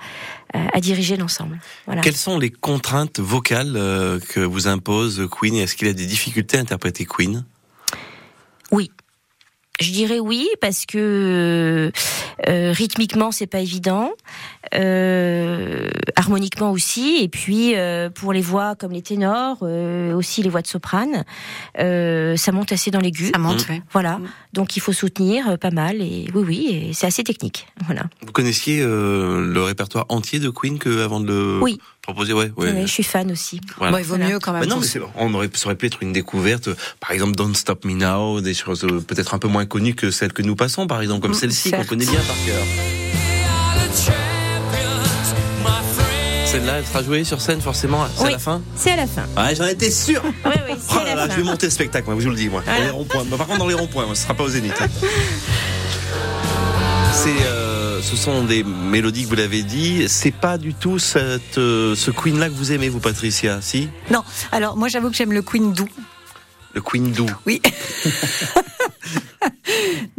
à 0.53 0.79
diriger 0.79 1.17
l'ensemble. 1.17 1.59
Voilà. 1.85 2.01
Quelles 2.01 2.15
sont 2.15 2.37
les 2.37 2.49
contraintes 2.51 3.19
vocales 3.19 3.73
euh, 3.75 4.19
que 4.19 4.39
vous 4.39 4.67
impose 4.67 5.27
Queen? 5.31 5.55
Est-ce 5.55 5.75
qu'il 5.75 5.87
a 5.87 5.93
des 5.93 6.05
difficultés 6.05 6.57
à 6.57 6.61
interpréter 6.61 7.05
Queen? 7.05 7.43
Oui. 8.71 8.91
Je 9.79 9.91
dirais 9.91 10.19
oui 10.19 10.47
parce 10.61 10.85
que 10.85 11.91
euh, 12.47 12.71
rythmiquement 12.71 13.31
c'est 13.31 13.47
pas 13.47 13.59
évident, 13.59 14.11
euh, 14.75 15.89
harmoniquement 16.15 16.71
aussi, 16.71 17.17
et 17.21 17.27
puis 17.27 17.75
euh, 17.75 18.11
pour 18.11 18.33
les 18.33 18.41
voix 18.41 18.75
comme 18.75 18.91
les 18.91 19.01
ténors, 19.01 19.57
euh, 19.63 20.13
aussi 20.13 20.43
les 20.43 20.49
voix 20.49 20.61
de 20.61 20.67
soprane, 20.67 21.25
euh, 21.79 22.37
ça 22.37 22.51
monte 22.51 22.71
assez 22.71 22.91
dans 22.91 22.99
l'aigu. 22.99 23.31
Ça 23.33 23.39
monte, 23.39 23.67
mmh. 23.67 23.81
Voilà, 23.91 24.19
donc 24.53 24.77
il 24.77 24.79
faut 24.79 24.93
soutenir 24.93 25.57
pas 25.57 25.71
mal 25.71 26.01
et 26.01 26.27
oui 26.35 26.43
oui, 26.45 26.67
et 26.71 26.93
c'est 26.93 27.07
assez 27.07 27.23
technique. 27.23 27.65
Voilà. 27.87 28.03
Vous 28.21 28.31
connaissiez 28.31 28.83
le 28.83 29.61
répertoire 29.61 30.05
entier 30.09 30.39
de 30.39 30.51
Queen 30.51 30.77
que 30.77 31.03
avant 31.03 31.19
de 31.19 31.25
le 31.25 31.59
oui. 31.63 31.79
Proposer, 32.03 32.33
ouais, 32.33 32.51
ouais. 32.57 32.71
Oui, 32.73 32.81
je 32.81 32.91
suis 32.91 33.03
fan 33.03 33.31
aussi. 33.31 33.59
Voilà. 33.77 33.99
il 33.99 34.05
vaut 34.05 34.17
mieux 34.17 34.37
quand 34.39 34.53
même. 34.53 34.65
non, 34.65 34.79
mais 34.79 35.01
on 35.15 35.33
aurait, 35.33 35.49
ça 35.53 35.65
aurait 35.67 35.75
pu 35.75 35.87
être 35.87 36.03
une 36.03 36.13
découverte, 36.13 36.69
par 36.99 37.11
exemple 37.11 37.35
Don't 37.35 37.55
Stop 37.55 37.85
Me 37.85 37.93
Now, 37.93 38.41
des 38.41 38.53
choses 38.53 38.85
peut-être 39.07 39.33
un 39.33 39.39
peu 39.39 39.47
moins 39.47 39.65
connues 39.65 39.95
que 39.95 40.11
celles 40.11 40.33
que 40.33 40.41
nous 40.41 40.55
passons, 40.55 40.85
par 40.85 41.01
exemple, 41.01 41.21
comme 41.21 41.31
mmh, 41.31 41.35
celle-ci 41.35 41.71
qu'on 41.71 41.85
connaît 41.85 42.05
bien 42.05 42.21
par 42.21 42.35
cœur. 42.45 42.63
Celle-là, 46.45 46.73
elle 46.77 46.85
sera 46.85 47.01
jouée 47.01 47.23
sur 47.23 47.41
scène 47.41 47.61
forcément. 47.61 48.05
C'est 48.15 48.27
à 48.27 48.31
la 48.31 48.37
fin? 48.37 48.61
C'est 48.75 48.91
à 48.91 48.95
la 48.95 49.07
fin. 49.07 49.23
Ouais, 49.35 49.55
j'en 49.55 49.65
étais 49.65 49.89
sûr. 49.89 50.21
Oui, 50.45 50.51
oui, 50.69 50.75
c'est 50.79 50.95
oh 50.95 51.15
là 51.15 51.27
Je 51.27 51.37
vais 51.37 51.43
monter 51.43 51.65
le 51.65 51.71
spectacle, 51.71 52.05
moi, 52.05 52.15
je 52.19 52.25
vous 52.25 52.29
le 52.29 52.35
dis, 52.35 52.49
moi. 52.49 52.61
Dans 52.63 52.83
les 52.83 52.89
ronds-points. 52.91 53.25
par 53.37 53.47
contre, 53.47 53.59
dans 53.59 53.67
les 53.67 53.73
ronds-points, 53.73 54.05
ce 54.13 54.21
sera 54.21 54.35
pas 54.35 54.43
au 54.43 54.49
zénith. 54.49 54.75
Hein. 54.79 54.87
C'est, 57.13 57.29
euh, 57.45 57.62
ce 58.03 58.15
sont 58.17 58.43
des 58.43 58.63
mélodies 58.63 59.23
que 59.23 59.29
vous 59.29 59.35
l'avez 59.35 59.63
dit. 59.63 60.07
C'est 60.09 60.31
pas 60.33 60.57
du 60.57 60.73
tout 60.73 60.99
cette, 60.99 61.57
euh, 61.57 61.95
ce 61.95 62.11
Queen 62.11 62.37
là 62.39 62.49
que 62.49 62.53
vous 62.53 62.71
aimez, 62.71 62.89
vous, 62.89 62.99
Patricia, 62.99 63.59
si? 63.61 63.89
Non. 64.11 64.23
Alors 64.51 64.75
moi, 64.77 64.87
j'avoue 64.89 65.09
que 65.09 65.15
j'aime 65.15 65.31
le 65.33 65.41
Queen 65.41 65.73
doux. 65.73 65.87
Le 66.73 66.81
Queen 66.81 67.11
doux. 67.11 67.29
Oui. 67.45 67.61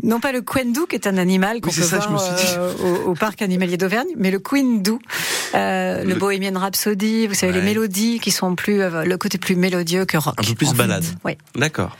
non 0.03 0.21
pas 0.21 0.33
le 0.33 0.41
quendou 0.43 0.87
qui 0.87 0.95
est 0.97 1.07
un 1.07 1.17
animal 1.19 1.61
qu'on 1.61 1.71
Oui, 1.71 1.76
peut 1.76 1.83
ça, 1.83 1.99
je 2.00 2.09
voir 2.09 2.12
me 2.12 2.19
suis 2.37 2.47
dit. 2.47 2.53
euh, 2.57 2.73
au, 3.07 3.11
au 3.11 3.14
parc 3.14 3.43
animalier 3.43 3.76
d'Auvergne, 3.76 4.09
mais 4.17 4.31
le 4.31 4.38
quindou, 4.38 4.99
euh, 5.55 6.03
le, 6.05 6.11
Le- 6.11 6.14
Bohemian 6.14 6.59
Rhapsody, 6.59 7.26
vous 7.26 7.35
savez 7.35 7.53
les 7.53 7.61
mélodies 7.62 8.21
qui 8.21 8.31
sont 8.31 8.55
plus 8.55 8.81
euh, 8.83 9.05
le 9.05 9.17
côté 9.19 9.38
plus 9.38 9.57
mélodieux 9.57 10.05
que 10.05 10.17
rock. 10.17 10.35
Un 10.38 10.43
peu 10.45 10.55
plus 10.55 10.69
fait. 10.69 10.75
balade. 10.76 11.05
Oui. 11.25 11.37
D'accord. 11.57 11.97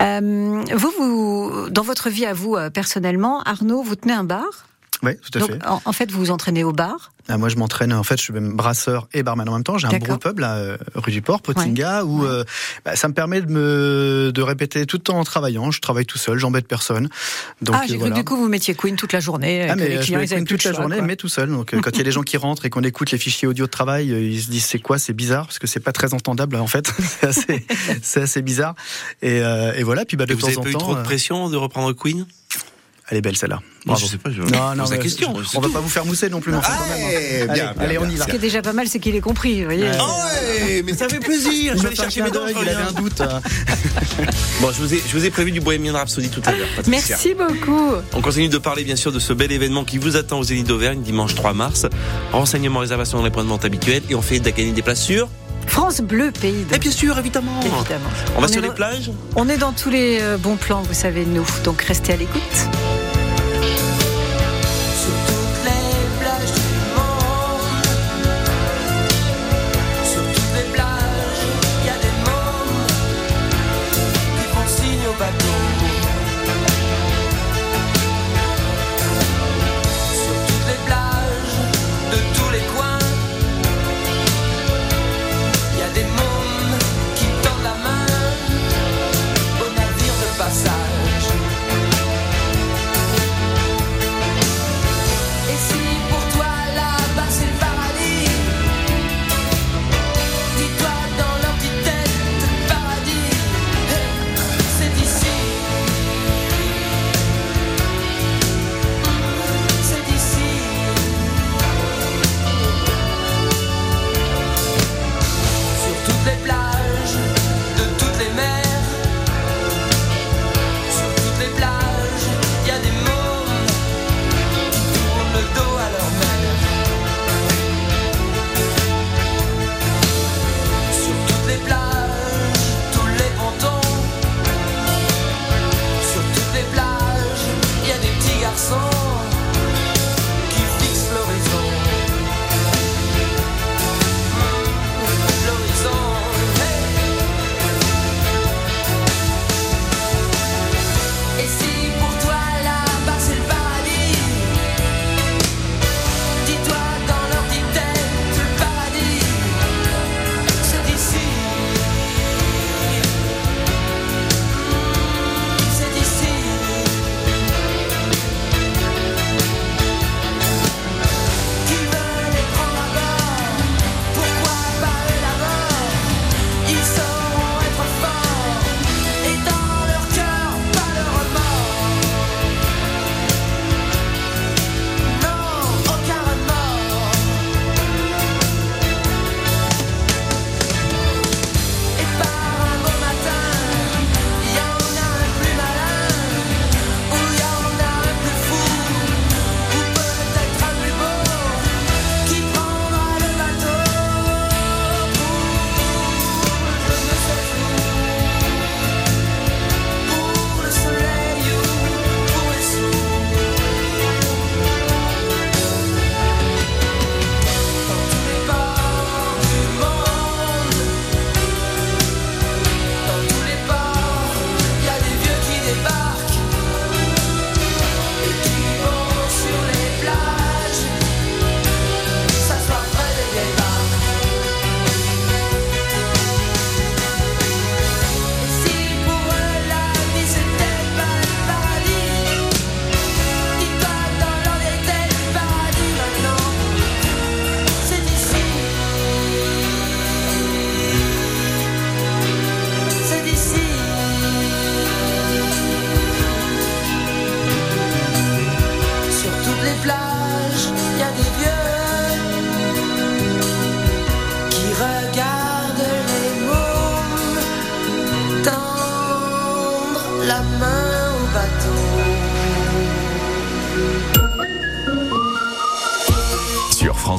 Vous, 0.00 0.92
vous, 0.98 1.68
dans 1.70 1.82
votre 1.82 2.10
vie 2.10 2.26
à 2.26 2.32
vous 2.34 2.56
personnellement, 2.74 3.40
Arnaud, 3.42 3.82
vous 3.82 3.94
tenez 3.96 4.14
un 4.14 4.24
bar? 4.24 4.66
Oui, 5.02 5.12
tout 5.16 5.38
à 5.38 5.40
Donc, 5.40 5.50
fait. 5.50 5.66
en, 5.66 5.82
en 5.84 5.92
fait, 5.92 6.10
vous 6.10 6.18
vous 6.18 6.30
entraînez 6.30 6.64
au 6.64 6.72
bar. 6.72 7.12
Ah, 7.28 7.38
moi, 7.38 7.48
je 7.48 7.56
m'entraîne. 7.56 7.92
En 7.92 8.02
fait, 8.02 8.16
je 8.16 8.22
suis 8.22 8.32
même 8.32 8.56
brasseur 8.56 9.08
et 9.12 9.22
barman 9.22 9.48
en 9.48 9.52
même 9.54 9.62
temps. 9.62 9.78
J'ai 9.78 9.86
un 9.86 9.96
brew 9.98 10.18
pub 10.18 10.40
là, 10.40 10.56
euh, 10.56 10.76
rue 10.96 11.12
du 11.12 11.22
Port, 11.22 11.40
Potinga, 11.40 12.04
où 12.04 12.24
euh, 12.24 12.42
bah, 12.84 12.96
ça 12.96 13.06
me 13.08 13.14
permet 13.14 13.40
de 13.40 13.50
me 13.50 14.32
de 14.34 14.42
répéter 14.42 14.86
tout 14.86 14.96
le 14.96 15.02
temps 15.02 15.18
en 15.18 15.24
travaillant. 15.24 15.70
Je 15.70 15.80
travaille 15.80 16.04
tout 16.04 16.18
seul, 16.18 16.38
j'embête 16.38 16.66
personne. 16.66 17.08
Donc 17.60 17.76
ah, 17.78 17.84
j'ai 17.86 17.94
euh, 17.94 17.96
cru 17.96 17.98
voilà. 17.98 18.14
que 18.14 18.20
du 18.20 18.24
coup 18.24 18.36
vous 18.36 18.48
mettiez 18.48 18.74
Queen 18.74 18.96
toute 18.96 19.12
la 19.12 19.20
journée. 19.20 19.68
Ah 19.68 19.74
que 19.74 19.80
mais 19.80 19.88
les 19.88 19.96
je 19.98 20.02
clients, 20.02 20.18
avaient 20.18 20.26
Queen 20.26 20.44
toute 20.44 20.64
la 20.64 20.72
choix, 20.72 20.80
journée, 20.82 20.96
quoi. 20.96 21.06
mais 21.06 21.16
tout 21.16 21.28
seul. 21.28 21.48
Donc 21.48 21.72
euh, 21.74 21.80
quand 21.80 21.90
il 21.90 21.98
y 21.98 22.00
a 22.00 22.04
des 22.04 22.10
gens 22.12 22.22
qui 22.22 22.36
rentrent 22.36 22.66
et 22.66 22.70
qu'on 22.70 22.82
écoute 22.82 23.12
les 23.12 23.18
fichiers 23.18 23.46
audio 23.46 23.66
de 23.66 23.70
travail, 23.70 24.12
euh, 24.12 24.20
ils 24.20 24.42
se 24.42 24.50
disent 24.50 24.64
c'est 24.64 24.80
quoi, 24.80 24.98
c'est 24.98 25.12
bizarre 25.12 25.46
parce 25.46 25.60
que 25.60 25.68
c'est 25.68 25.80
pas 25.80 25.92
très 25.92 26.14
entendable 26.14 26.56
en 26.56 26.66
fait. 26.66 26.92
c'est 26.98 27.26
assez, 27.28 27.66
c'est 28.02 28.22
assez 28.22 28.42
bizarre. 28.42 28.74
Et, 29.22 29.40
euh, 29.42 29.74
et 29.74 29.84
voilà. 29.84 30.04
Puis 30.04 30.16
bah 30.16 30.26
de 30.26 30.32
Et 30.32 30.34
vous 30.34 30.40
temps 30.40 30.48
avez 30.48 30.56
en 30.58 30.62
pas 30.62 30.70
eu 30.70 30.74
trop 30.74 30.94
de 30.94 31.00
euh, 31.00 31.04
pression 31.04 31.48
de 31.48 31.56
reprendre 31.56 31.92
Queen? 31.92 32.26
Elle 33.12 33.18
est 33.18 33.20
belle 33.20 33.36
celle-là. 33.36 33.56
Non, 33.84 33.92
Bravo. 33.92 34.00
je 34.06 34.10
sais 34.10 34.16
pas, 34.16 34.30
je 34.30 34.40
Non, 34.40 34.74
non, 34.74 34.84
la 34.90 34.96
question. 34.96 35.34
On 35.54 35.60
va 35.60 35.66
tout. 35.68 35.72
pas 35.72 35.80
vous 35.80 35.88
faire 35.90 36.06
mousser 36.06 36.30
non 36.30 36.40
plus, 36.40 36.50
quand 36.50 36.58
même, 36.62 36.70
hein. 36.70 36.94
Allez, 36.94 37.42
Allez, 37.42 37.52
bien, 37.52 37.74
allez, 37.78 37.98
bien, 37.98 38.06
on 38.06 38.10
y 38.10 38.16
va. 38.16 38.24
Ce 38.24 38.30
qui 38.30 38.36
est 38.36 38.40
déjà 38.40 38.62
pas 38.62 38.72
mal, 38.72 38.88
c'est 38.88 39.00
qu'il 39.00 39.14
est 39.14 39.20
compris. 39.20 39.58
Vous 39.60 39.66
voyez. 39.66 39.84
Ah 39.98 40.04
ouais, 40.06 40.82
mais 40.82 40.94
ça 40.94 41.08
fait 41.10 41.18
plaisir. 41.20 41.74
Je 41.76 41.82
vais 41.82 41.88
aller 41.88 41.96
chercher 41.96 42.22
mes 42.22 42.30
dents. 42.30 42.46
il 42.48 42.56
avait 42.68 42.82
un 42.82 42.92
doute. 42.92 43.20
hein. 43.20 43.40
Bon, 44.62 44.70
je 44.72 44.80
vous 44.82 44.94
ai, 44.94 45.02
je 45.06 45.16
vous 45.18 45.24
ai 45.24 45.30
prévu 45.30 45.50
du 45.52 45.60
Bohemian 45.60 45.92
Rhapsody 45.94 46.28
tout 46.30 46.42
à 46.46 46.52
l'heure. 46.52 46.68
Merci 46.88 47.34
beaucoup. 47.34 47.92
On 48.14 48.20
continue 48.22 48.48
de 48.48 48.58
parler 48.58 48.84
bien 48.84 48.96
sûr 48.96 49.12
de 49.12 49.18
ce 49.18 49.32
bel 49.32 49.52
événement 49.52 49.84
qui 49.84 49.98
vous 49.98 50.16
attend 50.16 50.38
aux 50.38 50.44
Zénith 50.44 50.66
d'Auvergne 50.68 51.02
dimanche 51.02 51.34
3 51.34 51.52
mars. 51.52 51.86
Renseignements, 52.32 52.80
réservations 52.80 53.18
dans 53.18 53.24
les 53.24 53.30
points 53.30 53.44
de 53.44 53.48
vente 53.48 53.64
habituels 53.64 54.02
et 54.08 54.14
on 54.14 54.22
fait 54.22 54.40
gagner 54.40 54.72
des 54.72 54.82
places 54.82 55.02
sur. 55.02 55.28
France 55.66 56.00
Bleu, 56.00 56.30
pays 56.32 56.64
de. 56.68 56.74
Et 56.74 56.78
bien 56.78 56.90
sûr, 56.90 57.18
évidemment. 57.18 57.58
Évidemment. 57.60 58.10
On 58.36 58.40
va 58.40 58.48
sur 58.48 58.60
les 58.62 58.68
dans- 58.68 58.74
plages. 58.74 59.10
On 59.36 59.48
est 59.48 59.58
dans 59.58 59.72
tous 59.72 59.90
les 59.90 60.18
euh, 60.20 60.36
bons 60.36 60.56
plans, 60.56 60.82
vous 60.82 60.94
savez, 60.94 61.24
nous. 61.26 61.46
Donc 61.64 61.82
restez 61.82 62.12
à 62.12 62.16
l'écoute. 62.16 62.40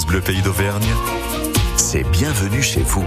Bleu 0.01 0.21
Pays 0.21 0.41
d'Auvergne, 0.41 0.88
c'est 1.77 2.01
bienvenue 2.10 2.63
chez 2.63 2.82
vous. 2.82 3.06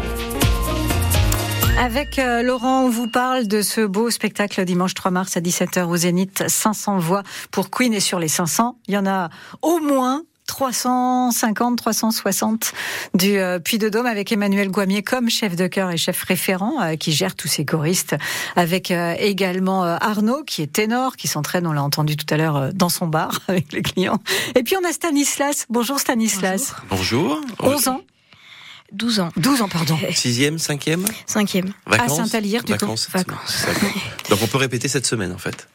Avec 1.81 2.21
euh, 2.21 2.43
Laurent, 2.43 2.85
on 2.85 2.89
vous 2.89 3.09
parle 3.09 3.49
de 3.49 3.61
ce 3.61 3.81
beau 3.85 4.09
spectacle 4.09 4.65
dimanche 4.65 4.95
3 4.95 5.11
mars 5.11 5.37
à 5.37 5.41
17h 5.41 5.83
au 5.83 5.97
Zénith. 5.97 6.45
500 6.47 6.99
voix 6.99 7.25
pour 7.51 7.71
Queen 7.71 7.93
et 7.93 7.99
sur 7.99 8.21
les 8.21 8.29
500, 8.29 8.79
il 8.87 8.95
y 8.95 8.99
en 8.99 9.05
a 9.05 9.31
au 9.63 9.81
moins 9.81 10.23
350, 10.47 11.77
360 11.77 12.73
du 13.15 13.39
euh, 13.39 13.59
Puy 13.59 13.79
de 13.79 13.89
Dôme 13.89 14.07
avec 14.07 14.33
Emmanuel 14.33 14.71
Guamier 14.71 15.03
comme 15.03 15.29
chef 15.29 15.57
de 15.57 15.67
chœur 15.67 15.91
et 15.91 15.97
chef 15.97 16.23
référent 16.23 16.81
euh, 16.81 16.97
qui 16.97 17.13
gère 17.13 17.35
tous 17.35 17.49
ces 17.49 17.65
choristes 17.65 18.17
avec 18.55 18.91
euh, 18.91 19.15
également 19.19 19.85
euh, 19.85 19.97
Arnaud 20.01 20.43
qui 20.45 20.63
est 20.63 20.73
ténor 20.73 21.17
qui 21.17 21.29
s'entraîne 21.29 21.67
on 21.67 21.73
l'a 21.73 21.83
entendu 21.83 22.17
tout 22.17 22.33
à 22.33 22.37
l'heure 22.37 22.57
euh, 22.57 22.71
dans 22.73 22.89
son 22.89 23.07
bar 23.07 23.41
avec 23.49 23.73
les 23.73 23.83
clients 23.83 24.21
et 24.55 24.63
puis 24.63 24.77
on 24.81 24.89
a 24.89 24.93
Stanislas 24.93 25.67
bonjour 25.69 25.99
Stanislas 26.01 26.75
Bonjour. 26.91 27.41
11 27.61 27.89
ans 27.89 28.03
12 28.93 29.21
ans. 29.21 29.31
12 29.37 29.63
ans 29.63 29.69
pardon 29.69 29.99
Sixième, 30.15 30.59
cinquième? 30.59 31.05
Cinquième. 31.27 31.73
Vacances? 31.87 32.17
Saint-Alyre, 32.17 32.63
du 32.63 32.73
coup. 32.73 32.79
Vacances. 32.79 33.09
Vacances. 33.11 33.65
D'accord. 33.67 33.91
Donc 34.31 34.39
on 34.43 34.47
peut 34.47 34.59
répéter 34.59 34.87
cette 34.87 35.07
semaine 35.07 35.33
en 35.33 35.39
fait. 35.39 35.67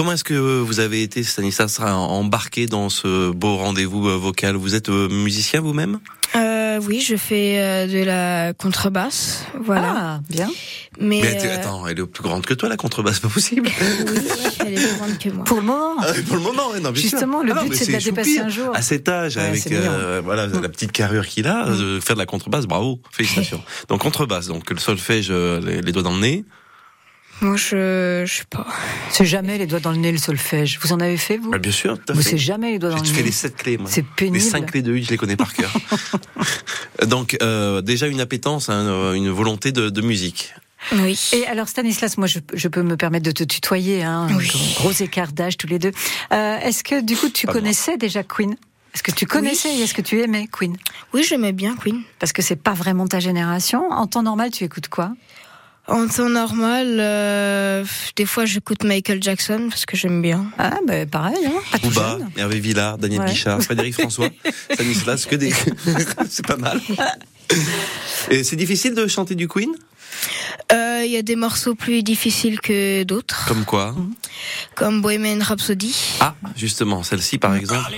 Comment 0.00 0.12
est-ce 0.12 0.24
que 0.24 0.32
vous 0.62 0.80
avez 0.80 1.02
été, 1.02 1.22
Stanislas, 1.22 1.78
embarqué 1.78 2.64
dans 2.64 2.88
ce 2.88 3.32
beau 3.32 3.56
rendez-vous 3.56 4.08
euh, 4.08 4.16
vocal? 4.16 4.56
Vous 4.56 4.74
êtes 4.74 4.88
euh, 4.88 5.10
musicien 5.10 5.60
vous-même? 5.60 6.00
Euh, 6.36 6.80
oui, 6.88 7.02
je 7.02 7.16
fais 7.16 7.58
euh, 7.60 7.86
de 7.86 8.02
la 8.02 8.54
contrebasse. 8.54 9.44
Voilà. 9.62 9.94
ah 9.98 10.20
bien 10.30 10.48
Mais, 10.98 11.20
Mais 11.20 11.44
euh, 11.44 11.54
attends, 11.54 11.86
elle 11.86 11.98
est 12.00 12.06
plus 12.06 12.22
grande 12.22 12.46
que 12.46 12.54
toi, 12.54 12.70
la 12.70 12.78
contrebasse, 12.78 13.20
pas 13.20 13.28
possible. 13.28 13.68
oui, 13.68 14.18
elle 14.60 14.72
est 14.72 14.86
plus 14.86 14.96
grande 14.96 15.18
que 15.18 15.28
moi. 15.28 15.44
pour 15.44 15.58
le 15.58 15.64
moment 15.64 15.96
Ah, 16.00 16.06
Pour 16.26 16.36
le 16.36 16.42
moment, 16.44 16.72
non, 16.82 16.92
bien 16.92 16.94
sûr. 16.94 17.10
Justement, 17.10 17.42
le 17.42 17.52
Ah 17.54 17.62
but, 17.62 17.74
c'est 17.74 17.88
de 17.88 17.92
la 17.92 17.98
dépasser 17.98 18.38
un 18.38 18.48
jour. 18.48 18.74
À 18.74 18.80
cet 18.80 19.06
âge, 19.06 19.36
Ouais, 19.36 19.42
avec 19.42 19.70
euh, 19.70 20.22
voilà 20.24 20.46
la 20.46 20.70
petite 20.70 20.92
carrure 20.92 21.26
qu'il 21.26 21.46
a, 21.46 21.66
de 21.68 22.00
faire 22.00 22.16
de 22.16 22.20
la 22.20 22.26
contrebasse, 22.26 22.64
bravo, 22.64 23.02
félicitations. 23.12 23.62
donc 23.90 24.00
contrebasse, 24.00 24.46
donc 24.46 24.70
le 24.70 24.78
solfège, 24.78 25.28
euh, 25.30 25.60
les, 25.60 25.82
les 25.82 25.92
doigts 25.92 26.02
dans 26.02 26.14
le 26.14 26.20
nez. 26.20 26.44
Moi, 27.42 27.56
je, 27.56 28.24
je 28.26 28.32
sais 28.38 28.44
pas. 28.50 28.66
c'est 29.10 29.24
jamais 29.24 29.56
les 29.56 29.66
doigts 29.66 29.80
dans 29.80 29.92
le 29.92 29.96
nez 29.96 30.12
le 30.12 30.18
solfège 30.18 30.78
vous 30.82 30.92
en 30.92 31.00
avez 31.00 31.16
fait 31.16 31.38
vous? 31.38 31.50
Bah, 31.50 31.58
bien 31.58 31.72
sûr, 31.72 31.96
tout 31.98 32.12
à 32.12 32.14
Vous 32.14 32.22
fait. 32.22 32.30
c'est 32.30 32.38
jamais 32.38 32.72
les 32.72 32.78
doigts 32.78 32.90
dans 32.90 32.96
J'ai 32.98 33.02
le 33.04 33.08
fait 33.08 33.20
nez 33.22 33.26
les 33.26 33.32
sept 33.32 33.56
clés, 33.56 33.78
moi. 33.78 33.88
c'est 33.90 34.04
pénible 34.04 34.36
Les 34.36 34.40
cinq 34.42 34.66
clés 34.70 34.82
de 34.82 34.92
U, 34.92 35.02
je 35.02 35.10
les 35.10 35.16
connais 35.16 35.36
par 35.36 35.52
cœur. 35.54 35.72
donc 37.06 37.36
euh, 37.42 37.80
déjà 37.80 38.06
une 38.08 38.20
appétence, 38.20 38.68
hein, 38.68 38.86
euh, 38.86 39.12
une 39.14 39.30
volonté 39.30 39.72
de, 39.72 39.88
de 39.90 40.00
musique. 40.02 40.54
Oui. 40.92 41.18
Et 41.32 41.46
alors 41.46 41.68
Stanislas, 41.68 42.16
moi 42.18 42.26
je, 42.26 42.38
je 42.54 42.68
peux 42.68 42.82
me 42.82 42.96
permettre 42.96 43.24
de 43.26 43.32
te 43.32 43.44
tutoyer, 43.44 44.02
hein, 44.02 44.28
Oui. 44.36 44.50
un 44.54 44.80
gros 44.80 44.92
écart 44.92 45.32
d'âge 45.32 45.56
tous 45.56 45.66
les 45.66 45.78
deux. 45.78 45.92
Euh, 46.32 46.58
est-ce 46.58 46.82
que 46.84 47.00
du 47.02 47.16
coup 47.16 47.28
tu 47.28 47.46
Pas 47.46 47.52
moi. 47.52 47.60
connaissais 47.62 47.96
déjà 47.96 48.22
Queen? 48.22 48.54
Est-ce 48.92 49.02
que 49.04 49.12
tu 49.12 49.24
connaissais 49.24 49.72
et 49.72 49.82
est-ce 49.82 49.94
que 49.94 50.02
tu 50.02 50.20
aimais 50.20 50.48
Queen? 50.50 50.76
Oui, 51.14 51.22
j'aimais 51.22 51.52
bien 51.52 51.76
Queen. 51.76 52.02
Parce 52.18 52.32
que 52.32 52.42
c'est 52.42 52.56
pas 52.56 52.72
vraiment 52.74 53.06
ta 53.06 53.20
génération. 53.20 53.88
En 53.90 54.06
temps 54.08 54.24
normal, 54.24 54.50
tu 54.50 54.64
écoutes 54.64 54.88
quoi? 54.88 55.12
En 55.90 56.06
temps 56.06 56.28
normal, 56.28 56.98
euh, 57.00 57.84
des 58.14 58.24
fois, 58.24 58.44
j'écoute 58.44 58.84
Michael 58.84 59.20
Jackson 59.22 59.66
parce 59.68 59.86
que 59.86 59.96
j'aime 59.96 60.22
bien. 60.22 60.46
Ah, 60.56 60.78
bah, 60.86 61.04
pareil, 61.06 61.44
hein, 61.46 61.60
pas 61.72 61.78
Bouba. 61.78 62.18
Hervé 62.36 62.60
Villard, 62.60 62.96
Daniel 62.96 63.22
Ouais. 63.22 63.26
Guichard, 63.30 63.60
Frédéric 63.60 63.94
François, 63.94 64.28
Stanislas, 64.72 65.26
que 65.26 65.34
des... 65.34 65.52
c'est 66.28 66.46
pas 66.46 66.56
mal. 66.56 66.80
Et 68.30 68.44
c'est 68.44 68.54
difficile 68.56 68.94
de 68.94 69.06
chanter 69.08 69.34
du 69.34 69.48
Queen? 69.48 69.70
Euh, 70.72 71.02
Il 71.04 71.10
y 71.10 71.16
a 71.16 71.22
des 71.22 71.34
morceaux 71.36 71.74
plus 71.74 72.02
difficiles 72.04 72.60
que 72.60 73.02
d'autres, 73.02 73.46
Comme 73.48 73.64
quoi? 73.64 73.94
Comme 74.76 75.00
Bohemian 75.02 75.42
Rhapsody. 75.42 75.96
Ah, 76.20 76.34
justement, 76.56 77.02
celle-ci 77.02 77.38
par 77.38 77.56
exemple. 77.56 77.90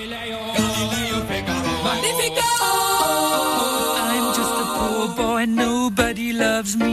I'm 4.14 4.34
just 4.34 4.54
a 4.62 4.66
poor 4.78 5.08
boy, 5.16 5.46
nobody 5.46 6.32
loves 6.32 6.76
me. 6.76 6.91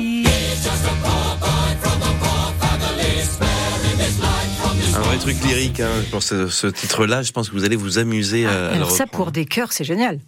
Vrai 5.09 5.17
truc 5.17 5.43
lyrique, 5.43 5.79
hein. 5.79 5.89
pour 6.11 6.21
ce, 6.21 6.47
ce 6.49 6.67
titre-là, 6.67 7.23
je 7.23 7.31
pense 7.31 7.49
que 7.49 7.55
vous 7.55 7.65
allez 7.65 7.75
vous 7.75 7.97
amuser 7.97 8.45
à, 8.45 8.51
Ah, 8.69 8.75
Alors 8.75 8.91
ça, 8.91 9.05
reprendre. 9.05 9.23
pour 9.23 9.31
des 9.31 9.45
chœurs, 9.45 9.71
c'est 9.71 9.83
génial. 9.83 10.19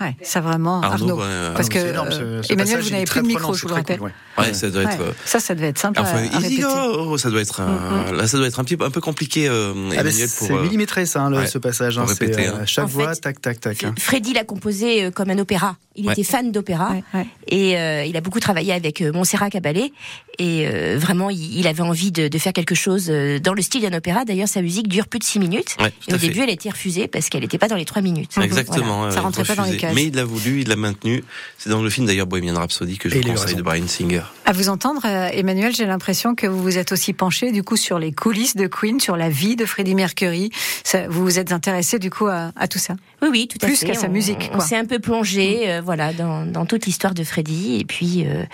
Ouais, 0.00 0.14
ça 0.22 0.40
vraiment, 0.40 0.80
Arnaud, 0.80 1.20
Parce 1.54 1.68
que 1.68 1.78
énorme, 1.78 2.08
euh, 2.12 2.42
ce- 2.42 2.48
ce 2.48 2.52
Emmanuel, 2.52 2.76
passage, 2.76 2.84
vous 2.84 2.90
n'avez 2.92 3.04
plus 3.04 3.22
de 3.22 3.26
micro, 3.26 3.52
je 3.54 3.62
vous 3.62 3.68
le 3.68 3.74
rappelle. 3.74 3.98
cool, 3.98 4.12
ouais. 4.38 4.44
Ouais, 4.44 4.54
ça 4.54 4.70
doit 4.70 4.82
être. 4.84 4.98
Ouais, 5.00 5.12
Ça, 5.24 5.40
ça 5.40 5.54
devait 5.56 5.68
être 5.68 5.78
sympa 5.78 6.02
Enfin, 6.02 6.18
à, 6.32 6.36
à 6.36 6.40
easy 6.40 6.58
go, 6.60 7.18
ça 7.18 7.30
doit 7.30 7.40
être 7.40 7.60
un, 7.60 8.12
là, 8.12 8.26
ça 8.28 8.38
doit 8.38 8.46
être 8.46 8.60
un 8.60 8.64
petit 8.64 8.76
peu, 8.76 8.84
un 8.84 8.90
peu 8.90 9.00
compliqué, 9.00 9.48
euh, 9.48 9.72
Ah, 9.74 9.78
mais 9.90 9.96
Emmanuel, 9.96 10.28
pour. 10.38 10.46
c'est 10.46 10.52
euh, 10.52 10.62
millimétré 10.62 11.04
ça, 11.06 11.22
hein, 11.22 11.30
le- 11.30 11.38
ouais, 11.38 11.46
ce 11.48 11.58
passage. 11.58 11.98
hein, 11.98 12.04
répéter, 12.06 12.46
euh, 12.48 12.52
hein. 12.60 12.66
chaque 12.66 12.84
En 12.84 12.88
voix, 12.88 13.14
fait, 13.14 13.20
tac, 13.20 13.40
tac, 13.40 13.60
tac. 13.60 13.82
hein. 13.84 13.94
Freddy 13.98 14.32
l'a 14.34 14.44
composé 14.44 15.10
comme 15.12 15.30
un 15.30 15.38
opéra. 15.38 15.76
Il 15.96 16.06
Ouais. 16.06 16.12
était 16.12 16.22
fan 16.22 16.52
d'opéra 16.52 16.90
Ouais, 16.92 17.02
ouais. 17.12 17.26
et 17.48 17.76
euh, 17.76 18.04
il 18.04 18.16
a 18.16 18.20
beaucoup 18.20 18.38
travaillé 18.38 18.72
avec 18.72 19.00
Montserrat 19.02 19.50
Caballé 19.50 19.92
et 20.38 20.68
euh, 20.68 20.96
vraiment 20.96 21.28
il, 21.28 21.58
il 21.58 21.66
avait 21.66 21.82
envie 21.82 22.12
de, 22.12 22.28
de 22.28 22.38
faire 22.38 22.52
quelque 22.52 22.76
chose 22.76 23.10
dans 23.42 23.52
le 23.52 23.62
style 23.62 23.82
d'un 23.82 23.96
opéra. 23.98 24.24
D'ailleurs 24.24 24.46
sa 24.46 24.62
musique 24.62 24.86
dure 24.86 25.08
plus 25.08 25.18
de 25.18 25.24
six 25.24 25.40
minutes 25.40 25.74
Ouais, 25.80 25.90
tout 25.90 26.12
et 26.12 26.14
au 26.14 26.18
début 26.18 26.38
elle 26.42 26.50
a 26.50 26.52
été 26.52 26.70
refusée 26.70 27.08
parce 27.08 27.28
qu'elle 27.28 27.40
n'était 27.40 27.58
pas 27.58 27.66
dans 27.66 27.74
les 27.74 27.84
trois 27.84 28.00
minutes. 28.00 28.38
Exactement. 28.40 28.98
Voilà, 28.98 29.12
ça 29.12 29.22
rentrait 29.22 29.42
pas 29.42 29.56
dans 29.56 29.64
les 29.64 29.76
Mais 29.94 30.04
il 30.06 30.14
l'a 30.14 30.24
voulu, 30.24 30.60
il 30.62 30.68
l'a 30.68 30.76
maintenu. 30.76 31.22
C'est 31.58 31.70
dans 31.70 31.82
le 31.82 31.90
film 31.90 32.06
d'ailleurs 32.06 32.26
Bohemian 32.26 32.54
Rhapsody 32.54 32.98
que 32.98 33.08
je 33.08 33.16
Et 33.16 33.20
vous 33.20 33.28
conseille 33.32 33.54
de 33.56 33.62
Brian 33.62 33.86
Singer. 33.86 34.22
À 34.44 34.52
vous 34.52 34.68
entendre, 34.68 35.02
euh, 35.04 35.28
Emmanuel, 35.32 35.74
j'ai 35.74 35.86
l'impression 35.86 36.34
que 36.34 36.46
vous 36.46 36.62
vous 36.62 36.78
êtes 36.78 36.92
aussi 36.92 37.12
penché 37.12 37.52
du 37.52 37.62
coup 37.62 37.76
sur 37.76 37.98
les 37.98 38.12
coulisses 38.12 38.56
de 38.56 38.66
Queen, 38.66 39.00
sur 39.00 39.16
la 39.16 39.28
vie 39.28 39.56
de 39.56 39.64
Freddie 39.66 39.94
Mercury. 39.94 40.50
Ça, 40.84 41.08
vous 41.08 41.22
vous 41.22 41.38
êtes 41.38 41.52
intéressé 41.52 41.98
du 41.98 42.10
coup 42.10 42.26
à, 42.26 42.52
à 42.56 42.68
tout 42.68 42.78
ça. 42.78 42.94
Oui, 43.22 43.28
oui, 43.30 43.48
tout 43.48 43.58
à 43.62 43.66
Plus 43.66 43.76
fait. 43.80 43.86
qu'à 43.86 43.94
sa 43.94 44.08
musique, 44.08 44.50
On, 44.54 44.60
s'est 44.60 44.76
un 44.76 44.84
peu 44.84 44.98
plongé, 45.00 45.68
euh, 45.70 45.80
voilà, 45.84 46.12
dans, 46.12 46.46
dans 46.46 46.66
toute 46.66 46.86
l'histoire 46.86 47.14
de 47.14 47.24
Freddy 47.24 47.78
et 47.80 47.84
puis 47.84 48.24
euh, 48.26 48.44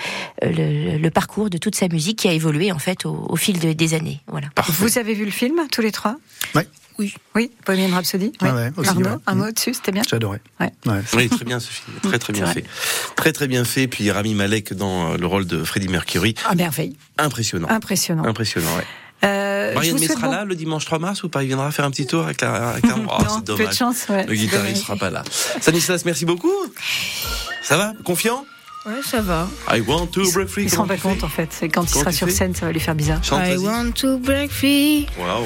le, 0.43 0.97
le 0.99 1.11
parcours 1.11 1.51
de 1.51 1.59
toute 1.59 1.75
sa 1.75 1.89
musique 1.89 2.19
qui 2.21 2.29
a 2.29 2.33
évolué 2.33 2.73
en 2.73 2.79
fait 2.79 3.05
au, 3.07 3.27
au 3.29 3.37
fil 3.37 3.59
de- 3.59 3.73
des 3.75 3.95
années. 3.95 4.21
Voilà. 4.27 4.49
Parfait. 4.55 4.73
Vous 4.79 4.99
avez 4.99 5.15
vu 5.15 5.25
le 5.25 5.31
film 5.31 5.61
tous 5.71 5.81
les 5.83 5.93
trois? 5.93 6.17
Ouais. 6.55 6.67
Oui. 6.99 7.15
Oui, 7.35 7.51
Bohemian 7.67 7.95
Rhapsody. 7.95 8.33
Ouais, 8.41 8.51
ouais, 8.51 8.73
aussi, 8.77 8.89
Arnaud, 8.91 9.09
ouais. 9.09 9.17
un 9.27 9.35
mot 9.35 9.51
dessus, 9.51 9.75
c'était 9.75 9.93
bien. 9.93 10.03
J'adorais. 10.09 10.41
Ouais. 10.61 10.73
Ouais. 10.87 11.01
Oui, 11.15 11.29
très 11.29 11.45
bien 11.45 11.59
ce 11.61 11.69
film, 11.71 11.97
très 12.03 12.19
très 12.19 12.33
bien 12.33 12.47
fait, 12.47 12.65
très 13.17 13.33
très 13.33 13.47
bien 13.49 13.65
fait. 13.65 13.89
Puis 13.89 14.11
Rami 14.11 14.35
Malek 14.35 14.75
dans 14.75 15.13
euh, 15.13 15.17
le 15.17 15.27
rôle 15.27 15.47
de 15.47 15.65
Freddie 15.65 15.89
Mercury, 15.89 16.35
Ah 16.49 16.55
merveille, 16.55 16.97
impressionnant, 17.19 17.69
impressionnant. 17.69 18.25
impressionnant. 18.25 18.77
Ouais. 18.77 18.85
Euh, 19.25 19.75
Messera 19.99 20.27
bon- 20.27 20.33
là 20.33 20.45
le 20.45 20.55
dimanche 20.55 20.85
3 20.85 20.99
mars 20.99 21.23
ou 21.25 21.29
pas? 21.31 21.43
Il 21.43 21.47
viendra 21.47 21.71
faire 21.71 21.85
un 21.87 21.91
petit 21.91 22.07
tour 22.07 22.25
avec 22.25 22.41
la. 22.43 22.71
Avec 22.71 22.87
la... 22.87 22.95
Oh, 22.97 22.99
non, 22.99 23.09
c'est 23.29 23.35
peu 23.37 23.41
de 23.41 23.59
dommage. 23.59 23.75
chance. 23.77 24.07
Ouais, 24.11 24.27
Le 24.27 24.35
guitariste 24.35 24.53
dommage. 24.67 24.77
sera 24.83 24.97
pas 24.97 25.11
là. 25.11 25.25
Stanislas, 25.61 26.05
merci 26.05 26.25
beaucoup. 26.27 26.53
Ça 27.63 27.77
va? 27.79 27.93
Confiant? 28.05 28.45
Ouais, 28.87 29.01
ça 29.03 29.23
va. 29.23 29.49
I 29.73 29.81
want 29.81 30.09
to 30.09 30.31
break 30.33 30.49
free. 30.49 30.65
Il 30.65 30.71
se 30.71 30.77
rend 30.77 30.87
pas 30.87 30.99
compte 30.99 31.25
en 31.25 31.29
fait. 31.29 31.49
C'est 31.53 31.71
quand 31.71 31.85
il 31.85 31.99
sera 31.99 32.13
sur 32.13 32.31
scène, 32.31 32.55
ça 32.55 32.67
va 32.67 32.73
lui 32.73 32.81
faire 32.81 32.95
bizarre. 32.95 33.25
Chante, 33.25 33.41
I 33.47 33.57
want 33.57 33.93
to 33.93 34.19
break 34.19 34.51
free. 34.51 35.07
Waouh, 35.19 35.45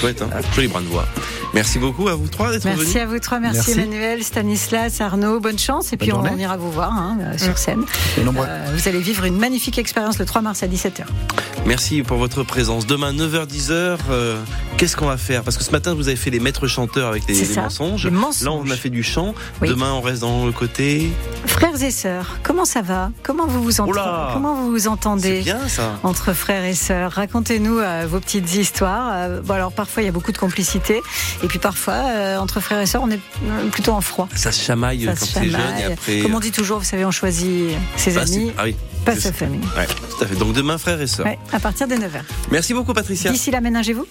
chouette, 0.00 0.22
hein 0.22 0.30
Joli 0.54 0.68
brin 0.68 0.82
de 0.82 0.86
voix. 0.86 1.04
Merci 1.52 1.78
beaucoup 1.80 2.06
à 2.08 2.14
vous 2.14 2.28
trois 2.28 2.52
d'être 2.52 2.64
Merci 2.64 2.82
venus. 2.82 2.96
à 2.96 3.06
vous 3.06 3.18
trois, 3.18 3.40
merci, 3.40 3.56
Merci. 3.56 3.72
Emmanuel, 3.72 4.22
Stanislas, 4.22 5.00
Arnaud, 5.00 5.40
bonne 5.40 5.58
chance 5.58 5.92
et 5.92 5.96
puis 5.96 6.12
on, 6.12 6.16
journée. 6.16 6.30
on 6.34 6.38
ira 6.38 6.56
vous 6.56 6.70
voir 6.70 6.92
hein, 6.92 7.18
euh, 7.20 7.38
sur 7.38 7.56
scène. 7.58 7.82
Et 8.18 8.22
nombreux. 8.24 8.44
Euh, 8.48 8.66
vous 8.74 8.88
allez 8.88 9.00
vivre 9.00 9.24
une 9.24 9.38
magnifique 9.38 9.78
expérience 9.78 10.18
le 10.18 10.26
3 10.26 10.42
mars 10.42 10.62
à 10.62 10.66
17h. 10.68 11.04
Merci 11.64 12.02
pour 12.02 12.18
votre 12.18 12.42
présence. 12.44 12.86
Demain, 12.86 13.12
9h-10h, 13.12 13.98
euh, 14.10 14.40
qu'est-ce 14.76 14.96
qu'on 14.96 15.06
va 15.06 15.16
faire? 15.16 15.42
Parce 15.42 15.56
que 15.56 15.64
ce 15.64 15.70
matin, 15.72 15.94
vous 15.94 16.06
avez 16.08 16.16
fait 16.16 16.30
les 16.30 16.40
maîtres 16.40 16.66
chanteurs 16.68 17.08
avec 17.08 17.26
les, 17.26 17.34
mensonges. 17.56 18.04
les 18.04 18.10
mensonges. 18.10 18.44
Là, 18.44 18.52
on 18.52 18.70
a 18.70 18.76
fait 18.76 18.90
du 18.90 19.02
chant. 19.02 19.34
Oui. 19.60 19.68
Demain, 19.68 19.92
on 19.92 20.00
reste 20.02 20.20
dans 20.20 20.46
le 20.46 20.52
côté. 20.52 21.10
Frères 21.56 21.82
et 21.82 21.90
sœurs, 21.90 22.36
comment 22.42 22.66
ça 22.66 22.82
va? 22.82 23.10
Comment 23.22 23.46
vous 23.46 23.62
vous, 23.62 23.80
ent- 23.80 23.86
Oula 23.88 24.30
comment 24.34 24.54
vous 24.56 24.70
vous 24.70 24.88
entendez? 24.88 25.40
Bien 25.40 25.66
ça. 25.68 25.98
entre 26.02 26.34
frères 26.34 26.64
et 26.64 26.74
sœurs 26.74 27.12
Racontez-nous 27.12 27.78
euh, 27.78 28.06
vos 28.06 28.20
petites 28.20 28.54
histoires. 28.54 29.10
Euh, 29.14 29.40
bon, 29.40 29.54
alors 29.54 29.72
parfois 29.72 30.02
il 30.02 30.06
y 30.06 30.08
a 30.10 30.12
beaucoup 30.12 30.32
de 30.32 30.36
complicité 30.38 31.00
et 31.42 31.46
puis 31.46 31.58
parfois 31.58 31.94
euh, 31.94 32.36
entre 32.36 32.60
frères 32.60 32.80
et 32.80 32.86
sœurs 32.86 33.02
on 33.02 33.10
est 33.10 33.20
plutôt 33.72 33.92
en 33.92 34.02
froid. 34.02 34.28
Ça 34.36 34.52
se 34.52 34.62
chamaille 34.62 35.06
Ça 35.06 35.14
quand 35.14 35.24
se 35.24 35.32
c'est 35.32 35.44
jeune 35.44 35.48
et 35.48 35.52
chamaille. 35.52 35.92
après. 35.94 36.18
Comme 36.20 36.34
on 36.34 36.40
dit 36.40 36.52
toujours, 36.52 36.78
vous 36.80 36.84
savez, 36.84 37.06
on 37.06 37.10
choisit 37.10 37.70
ses 37.96 38.12
Bah, 38.12 38.20
amis, 38.22 38.52
Ah 38.58 38.64
oui. 38.64 38.76
pas 39.06 39.16
sa 39.16 39.32
famille. 39.32 39.60
Ouais, 39.78 39.86
tout 39.86 40.24
à 40.24 40.26
fait. 40.26 40.36
Donc 40.36 40.52
demain, 40.52 40.76
frères 40.76 41.00
et 41.00 41.06
sœurs. 41.06 41.24
Ouais, 41.24 41.38
à 41.54 41.58
partir 41.58 41.88
de 41.88 41.94
9h. 41.94 42.20
Merci 42.50 42.74
beaucoup, 42.74 42.92
Patricia. 42.92 43.30
D'ici 43.30 43.50
là, 43.50 43.62
ménagez-vous. 43.62 44.04